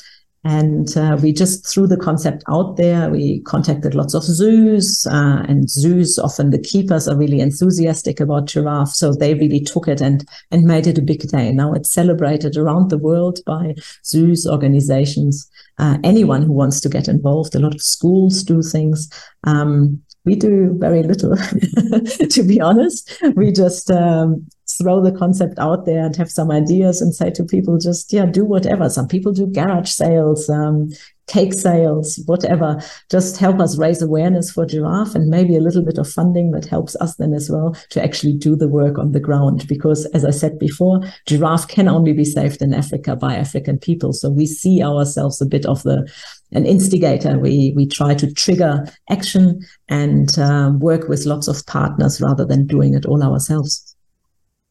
And 0.46 0.96
uh, 0.96 1.18
we 1.20 1.32
just 1.32 1.66
threw 1.66 1.88
the 1.88 1.96
concept 1.96 2.44
out 2.48 2.76
there. 2.76 3.10
We 3.10 3.40
contacted 3.40 3.96
lots 3.96 4.14
of 4.14 4.22
zoos, 4.22 5.04
uh, 5.10 5.42
and 5.48 5.68
zoos 5.68 6.20
often 6.20 6.50
the 6.50 6.58
keepers 6.60 7.08
are 7.08 7.16
really 7.16 7.40
enthusiastic 7.40 8.20
about 8.20 8.46
giraffe, 8.46 8.90
so 8.90 9.12
they 9.12 9.34
really 9.34 9.58
took 9.58 9.88
it 9.88 10.00
and 10.00 10.24
and 10.52 10.62
made 10.62 10.86
it 10.86 10.98
a 10.98 11.02
big 11.02 11.28
day. 11.28 11.50
Now 11.50 11.72
it's 11.72 11.92
celebrated 11.92 12.56
around 12.56 12.90
the 12.90 12.98
world 12.98 13.40
by 13.44 13.74
zoos, 14.04 14.46
organizations, 14.46 15.50
uh, 15.78 15.98
anyone 16.04 16.42
who 16.42 16.52
wants 16.52 16.80
to 16.82 16.88
get 16.88 17.08
involved. 17.08 17.56
A 17.56 17.58
lot 17.58 17.74
of 17.74 17.82
schools 17.82 18.44
do 18.44 18.62
things. 18.62 19.10
Um, 19.42 20.00
we 20.24 20.36
do 20.36 20.76
very 20.78 21.02
little, 21.02 21.34
to 22.30 22.42
be 22.44 22.60
honest. 22.60 23.20
We 23.34 23.50
just 23.50 23.90
um, 23.90 24.46
throw 24.68 25.02
the 25.02 25.12
concept 25.12 25.58
out 25.58 25.86
there 25.86 26.04
and 26.04 26.16
have 26.16 26.30
some 26.30 26.50
ideas 26.50 27.00
and 27.00 27.14
say 27.14 27.30
to 27.30 27.44
people, 27.44 27.78
just, 27.78 28.12
yeah, 28.12 28.26
do 28.26 28.44
whatever. 28.44 28.88
Some 28.88 29.08
people 29.08 29.32
do 29.32 29.46
garage 29.46 29.90
sales, 29.90 30.48
um, 30.50 30.90
cake 31.28 31.54
sales, 31.54 32.22
whatever. 32.26 32.80
Just 33.10 33.36
help 33.36 33.60
us 33.60 33.78
raise 33.78 34.00
awareness 34.00 34.50
for 34.50 34.64
giraffe 34.64 35.14
and 35.14 35.28
maybe 35.28 35.56
a 35.56 35.60
little 35.60 35.84
bit 35.84 35.98
of 35.98 36.08
funding 36.08 36.52
that 36.52 36.66
helps 36.66 36.94
us 36.96 37.16
then 37.16 37.32
as 37.32 37.50
well 37.50 37.76
to 37.90 38.02
actually 38.02 38.32
do 38.32 38.54
the 38.54 38.68
work 38.68 38.98
on 38.98 39.12
the 39.12 39.20
ground. 39.20 39.66
Because 39.68 40.06
as 40.06 40.24
I 40.24 40.30
said 40.30 40.58
before, 40.58 41.00
giraffe 41.26 41.68
can 41.68 41.88
only 41.88 42.12
be 42.12 42.24
saved 42.24 42.62
in 42.62 42.74
Africa 42.74 43.16
by 43.16 43.34
African 43.34 43.78
people. 43.78 44.12
So 44.12 44.30
we 44.30 44.46
see 44.46 44.82
ourselves 44.82 45.40
a 45.40 45.46
bit 45.46 45.66
of 45.66 45.82
the 45.82 46.10
an 46.52 46.64
instigator. 46.64 47.38
We 47.38 47.72
we 47.74 47.86
try 47.86 48.14
to 48.14 48.32
trigger 48.32 48.86
action 49.10 49.60
and 49.88 50.38
um, 50.38 50.78
work 50.78 51.08
with 51.08 51.26
lots 51.26 51.48
of 51.48 51.66
partners 51.66 52.20
rather 52.20 52.44
than 52.44 52.66
doing 52.66 52.94
it 52.94 53.04
all 53.04 53.22
ourselves. 53.22 53.95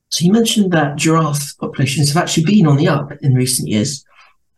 So 0.10 0.26
you 0.26 0.32
mentioned 0.32 0.72
that 0.72 0.98
giraffe 0.98 1.58
populations 1.60 2.13
have 2.13 2.22
actually 2.22 2.46
been 2.46 2.68
on 2.68 2.78
the 2.78 2.88
up 2.88 3.12
in 3.22 3.34
recent 3.34 3.68
years, 3.68 4.06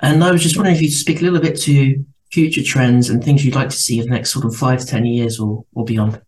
and 0.01 0.23
I 0.23 0.31
was 0.31 0.43
just 0.43 0.57
wondering 0.57 0.75
if 0.75 0.81
you 0.81 0.89
could 0.89 0.97
speak 0.97 1.21
a 1.21 1.23
little 1.23 1.39
bit 1.39 1.59
to 1.61 2.05
future 2.31 2.63
trends 2.63 3.09
and 3.09 3.23
things 3.23 3.45
you'd 3.45 3.55
like 3.55 3.69
to 3.69 3.75
see 3.75 3.99
in 3.99 4.05
the 4.05 4.11
next 4.11 4.31
sort 4.31 4.45
of 4.45 4.55
five 4.55 4.79
to 4.79 4.85
ten 4.85 5.05
years 5.05 5.39
or 5.39 5.65
or 5.73 5.85
beyond. 5.85 6.21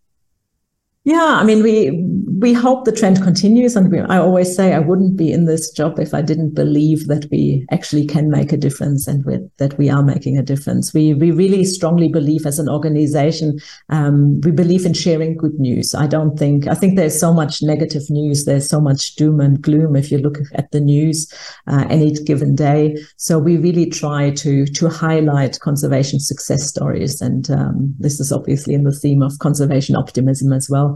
Yeah, 1.04 1.38
I 1.40 1.44
mean, 1.44 1.62
we 1.62 2.06
we 2.40 2.52
hope 2.52 2.84
the 2.84 2.92
trend 2.92 3.22
continues, 3.22 3.74
and 3.74 3.90
we, 3.90 4.00
I 4.00 4.18
always 4.18 4.54
say 4.54 4.74
I 4.74 4.80
wouldn't 4.80 5.16
be 5.16 5.32
in 5.32 5.46
this 5.46 5.70
job 5.70 5.98
if 5.98 6.12
I 6.12 6.20
didn't 6.20 6.54
believe 6.54 7.06
that 7.06 7.26
we 7.30 7.66
actually 7.70 8.06
can 8.06 8.30
make 8.30 8.52
a 8.52 8.56
difference 8.58 9.06
and 9.06 9.24
with, 9.24 9.42
that 9.56 9.76
we 9.78 9.88
are 9.88 10.02
making 10.02 10.36
a 10.36 10.42
difference. 10.42 10.92
We 10.92 11.14
we 11.14 11.30
really 11.30 11.64
strongly 11.64 12.08
believe 12.08 12.44
as 12.44 12.58
an 12.58 12.68
organization, 12.68 13.58
um, 13.88 14.42
we 14.42 14.50
believe 14.50 14.84
in 14.84 14.92
sharing 14.92 15.38
good 15.38 15.58
news. 15.58 15.94
I 15.94 16.06
don't 16.06 16.38
think 16.38 16.66
I 16.66 16.74
think 16.74 16.96
there's 16.96 17.18
so 17.18 17.32
much 17.32 17.62
negative 17.62 18.02
news, 18.10 18.44
there's 18.44 18.68
so 18.68 18.78
much 18.78 19.14
doom 19.14 19.40
and 19.40 19.60
gloom 19.60 19.96
if 19.96 20.12
you 20.12 20.18
look 20.18 20.36
at 20.54 20.70
the 20.70 20.80
news 20.80 21.32
uh, 21.66 21.86
any 21.88 22.12
given 22.12 22.54
day. 22.54 22.94
So 23.16 23.38
we 23.38 23.56
really 23.56 23.88
try 23.88 24.32
to 24.32 24.66
to 24.66 24.88
highlight 24.90 25.60
conservation 25.60 26.20
success 26.20 26.68
stories, 26.68 27.22
and 27.22 27.50
um, 27.50 27.94
this 27.98 28.20
is 28.20 28.32
obviously 28.32 28.74
in 28.74 28.84
the 28.84 28.92
theme 28.92 29.22
of 29.22 29.38
conservation 29.38 29.96
optimism 29.96 30.52
as 30.52 30.68
well. 30.68 30.90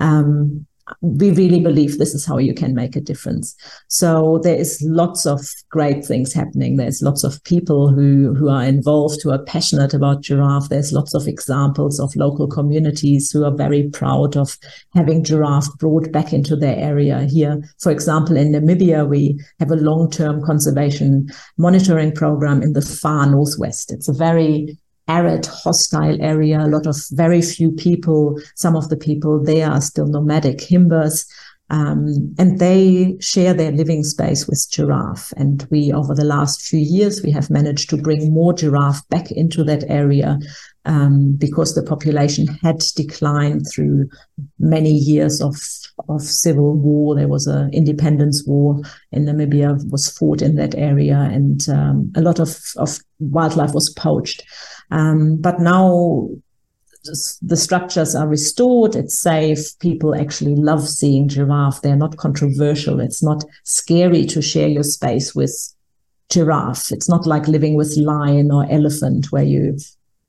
Um, 0.00 0.66
we 1.00 1.30
really 1.30 1.60
believe 1.60 1.98
this 1.98 2.14
is 2.14 2.26
how 2.26 2.38
you 2.38 2.54
can 2.54 2.74
make 2.74 2.96
a 2.96 3.00
difference. 3.00 3.54
So 3.88 4.40
there 4.42 4.56
is 4.56 4.82
lots 4.84 5.26
of 5.26 5.40
great 5.70 6.04
things 6.04 6.32
happening. 6.32 6.76
There's 6.76 7.02
lots 7.02 7.24
of 7.24 7.42
people 7.44 7.92
who, 7.92 8.34
who 8.34 8.48
are 8.48 8.64
involved, 8.64 9.22
who 9.22 9.30
are 9.30 9.42
passionate 9.44 9.94
about 9.94 10.22
giraffe. 10.22 10.68
There's 10.68 10.92
lots 10.92 11.14
of 11.14 11.26
examples 11.26 12.00
of 12.00 12.14
local 12.16 12.48
communities 12.48 13.30
who 13.30 13.44
are 13.44 13.54
very 13.54 13.88
proud 13.90 14.36
of 14.36 14.56
having 14.94 15.24
giraffe 15.24 15.68
brought 15.78 16.10
back 16.12 16.32
into 16.32 16.56
their 16.56 16.76
area 16.76 17.22
here. 17.22 17.62
For 17.80 17.92
example, 17.92 18.36
in 18.36 18.52
Namibia, 18.52 19.08
we 19.08 19.40
have 19.58 19.70
a 19.70 19.76
long-term 19.76 20.42
conservation 20.44 21.28
monitoring 21.56 22.12
program 22.12 22.62
in 22.62 22.72
the 22.72 22.82
far 22.82 23.26
northwest. 23.26 23.92
It's 23.92 24.08
a 24.08 24.12
very 24.12 24.78
arid, 25.10 25.46
hostile 25.46 26.16
area, 26.22 26.60
a 26.60 26.68
lot 26.68 26.86
of 26.86 26.96
very 27.10 27.42
few 27.42 27.72
people. 27.72 28.40
Some 28.54 28.76
of 28.76 28.88
the 28.88 28.96
people 28.96 29.42
there 29.42 29.68
are 29.68 29.80
still 29.80 30.06
nomadic 30.06 30.58
Himbas. 30.58 31.26
Um, 31.70 32.34
and 32.38 32.58
they 32.58 33.16
share 33.20 33.54
their 33.54 33.70
living 33.70 34.02
space 34.02 34.46
with 34.48 34.66
giraffe. 34.70 35.32
And 35.36 35.66
we, 35.70 35.92
over 35.92 36.14
the 36.14 36.24
last 36.24 36.62
few 36.62 36.80
years, 36.80 37.22
we 37.22 37.30
have 37.30 37.48
managed 37.48 37.90
to 37.90 37.96
bring 37.96 38.32
more 38.32 38.52
giraffe 38.52 39.08
back 39.08 39.30
into 39.30 39.62
that 39.64 39.84
area 39.88 40.38
um, 40.84 41.36
because 41.36 41.74
the 41.74 41.82
population 41.82 42.46
had 42.62 42.82
declined 42.96 43.66
through 43.72 44.08
many 44.58 44.90
years 44.90 45.40
of 45.40 45.56
of 46.08 46.22
civil 46.22 46.74
war. 46.76 47.14
There 47.14 47.28
was 47.28 47.46
an 47.46 47.72
independence 47.72 48.44
war 48.46 48.80
in 49.12 49.26
Namibia 49.26 49.78
was 49.90 50.10
fought 50.10 50.42
in 50.42 50.56
that 50.56 50.74
area, 50.74 51.18
and 51.18 51.68
um, 51.68 52.12
a 52.16 52.20
lot 52.20 52.40
of 52.40 52.58
of 52.76 52.98
wildlife 53.18 53.74
was 53.74 53.90
poached. 53.90 54.42
Um, 54.90 55.36
but 55.40 55.60
now 55.60 56.28
the 57.02 57.56
structures 57.56 58.14
are 58.14 58.28
restored. 58.28 58.94
It's 58.94 59.18
safe. 59.18 59.78
People 59.78 60.14
actually 60.14 60.54
love 60.56 60.86
seeing 60.86 61.28
giraffe. 61.28 61.82
They're 61.82 61.96
not 61.96 62.18
controversial. 62.18 63.00
It's 63.00 63.22
not 63.22 63.44
scary 63.64 64.26
to 64.26 64.42
share 64.42 64.68
your 64.68 64.82
space 64.82 65.34
with 65.34 65.74
giraffe. 66.28 66.92
It's 66.92 67.08
not 67.08 67.26
like 67.26 67.48
living 67.48 67.74
with 67.74 67.96
lion 67.96 68.50
or 68.50 68.70
elephant 68.70 69.32
where 69.32 69.44
you 69.44 69.78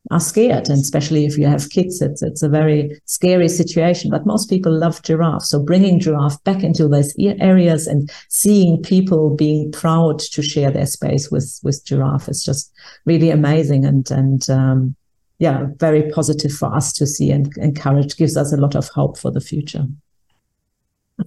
are 0.10 0.20
scared. 0.20 0.70
And 0.70 0.80
especially 0.80 1.26
if 1.26 1.38
you 1.38 1.46
have 1.46 1.70
kids, 1.70 2.02
it's, 2.02 2.24
it's 2.24 2.42
a 2.42 2.50
very 2.50 3.00
scary 3.06 3.50
situation. 3.50 4.10
But 4.10 4.26
most 4.26 4.50
people 4.50 4.72
love 4.72 5.04
giraffe. 5.04 5.44
So 5.44 5.62
bringing 5.62 6.00
giraffe 6.00 6.42
back 6.44 6.64
into 6.64 6.88
those 6.88 7.14
areas 7.20 7.86
and 7.86 8.10
seeing 8.30 8.82
people 8.82 9.36
being 9.36 9.72
proud 9.72 10.20
to 10.20 10.42
share 10.42 10.72
their 10.72 10.88
space 10.88 11.30
with, 11.30 11.60
with 11.64 11.86
giraffe 11.86 12.30
is 12.30 12.44
just 12.44 12.72
really 13.06 13.30
amazing. 13.30 13.86
And, 13.86 14.10
and, 14.10 14.50
um, 14.50 14.96
yeah, 15.42 15.66
very 15.80 16.08
positive 16.12 16.54
for 16.54 16.72
us 16.72 16.94
to 16.94 17.08
see 17.08 17.32
and 17.32 17.52
encourage, 17.58 18.16
gives 18.16 18.38
us 18.38 18.54
a 18.54 18.58
lot 18.58 18.76
of 18.76 18.88
hope 18.90 19.18
for 19.18 19.32
the 19.32 19.42
future. 19.42 19.88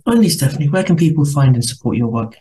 Finally, 0.04 0.28
Stephanie, 0.28 0.68
where 0.68 0.84
can 0.84 0.94
people 0.94 1.24
find 1.24 1.56
and 1.56 1.64
support 1.64 1.96
your 1.96 2.06
work? 2.06 2.36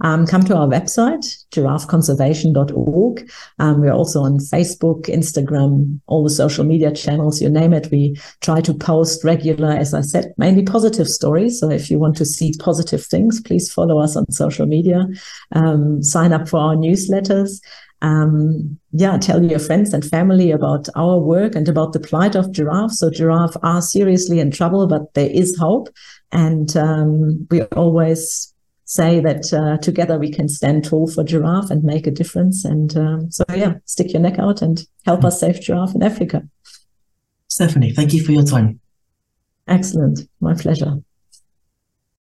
Um, 0.00 0.26
come 0.26 0.42
to 0.44 0.56
our 0.56 0.66
website, 0.66 1.44
giraffeconservation.org. 1.50 3.30
Um, 3.58 3.82
we're 3.82 3.92
also 3.92 4.22
on 4.22 4.38
Facebook, 4.38 5.10
Instagram, 5.10 6.00
all 6.06 6.24
the 6.24 6.30
social 6.30 6.64
media 6.64 6.90
channels, 6.90 7.42
you 7.42 7.50
name 7.50 7.74
it. 7.74 7.90
We 7.90 8.18
try 8.40 8.62
to 8.62 8.72
post 8.72 9.22
regular, 9.22 9.72
as 9.72 9.92
I 9.92 10.00
said, 10.00 10.32
mainly 10.38 10.62
positive 10.62 11.06
stories. 11.06 11.60
So 11.60 11.68
if 11.68 11.90
you 11.90 11.98
want 11.98 12.16
to 12.16 12.24
see 12.24 12.54
positive 12.58 13.04
things, 13.04 13.42
please 13.42 13.70
follow 13.70 13.98
us 13.98 14.16
on 14.16 14.32
social 14.32 14.64
media. 14.64 15.06
Um, 15.52 16.02
sign 16.02 16.32
up 16.32 16.48
for 16.48 16.60
our 16.60 16.76
newsletters. 16.76 17.60
Um, 18.00 18.79
yeah, 18.92 19.16
tell 19.18 19.42
your 19.44 19.58
friends 19.58 19.92
and 19.94 20.04
family 20.04 20.50
about 20.50 20.88
our 20.96 21.18
work 21.18 21.54
and 21.54 21.68
about 21.68 21.92
the 21.92 22.00
plight 22.00 22.34
of 22.34 22.50
giraffe. 22.52 22.92
So 22.92 23.10
giraffe 23.10 23.56
are 23.62 23.80
seriously 23.80 24.40
in 24.40 24.50
trouble, 24.50 24.86
but 24.86 25.14
there 25.14 25.30
is 25.30 25.56
hope. 25.56 25.88
And 26.32 26.76
um, 26.76 27.46
we 27.50 27.62
always 27.62 28.52
say 28.84 29.20
that 29.20 29.52
uh, 29.52 29.78
together 29.80 30.18
we 30.18 30.32
can 30.32 30.48
stand 30.48 30.84
tall 30.84 31.06
for 31.06 31.22
giraffe 31.22 31.70
and 31.70 31.84
make 31.84 32.08
a 32.08 32.10
difference. 32.10 32.64
And 32.64 32.96
um, 32.96 33.30
so, 33.30 33.44
yeah, 33.54 33.74
stick 33.84 34.12
your 34.12 34.22
neck 34.22 34.38
out 34.40 34.62
and 34.62 34.84
help 35.06 35.24
us 35.24 35.38
save 35.38 35.60
giraffe 35.60 35.94
in 35.94 36.02
Africa. 36.02 36.42
Stephanie, 37.46 37.92
thank 37.92 38.12
you 38.12 38.24
for 38.24 38.32
your 38.32 38.44
time. 38.44 38.80
Excellent. 39.68 40.28
My 40.40 40.54
pleasure. 40.54 40.96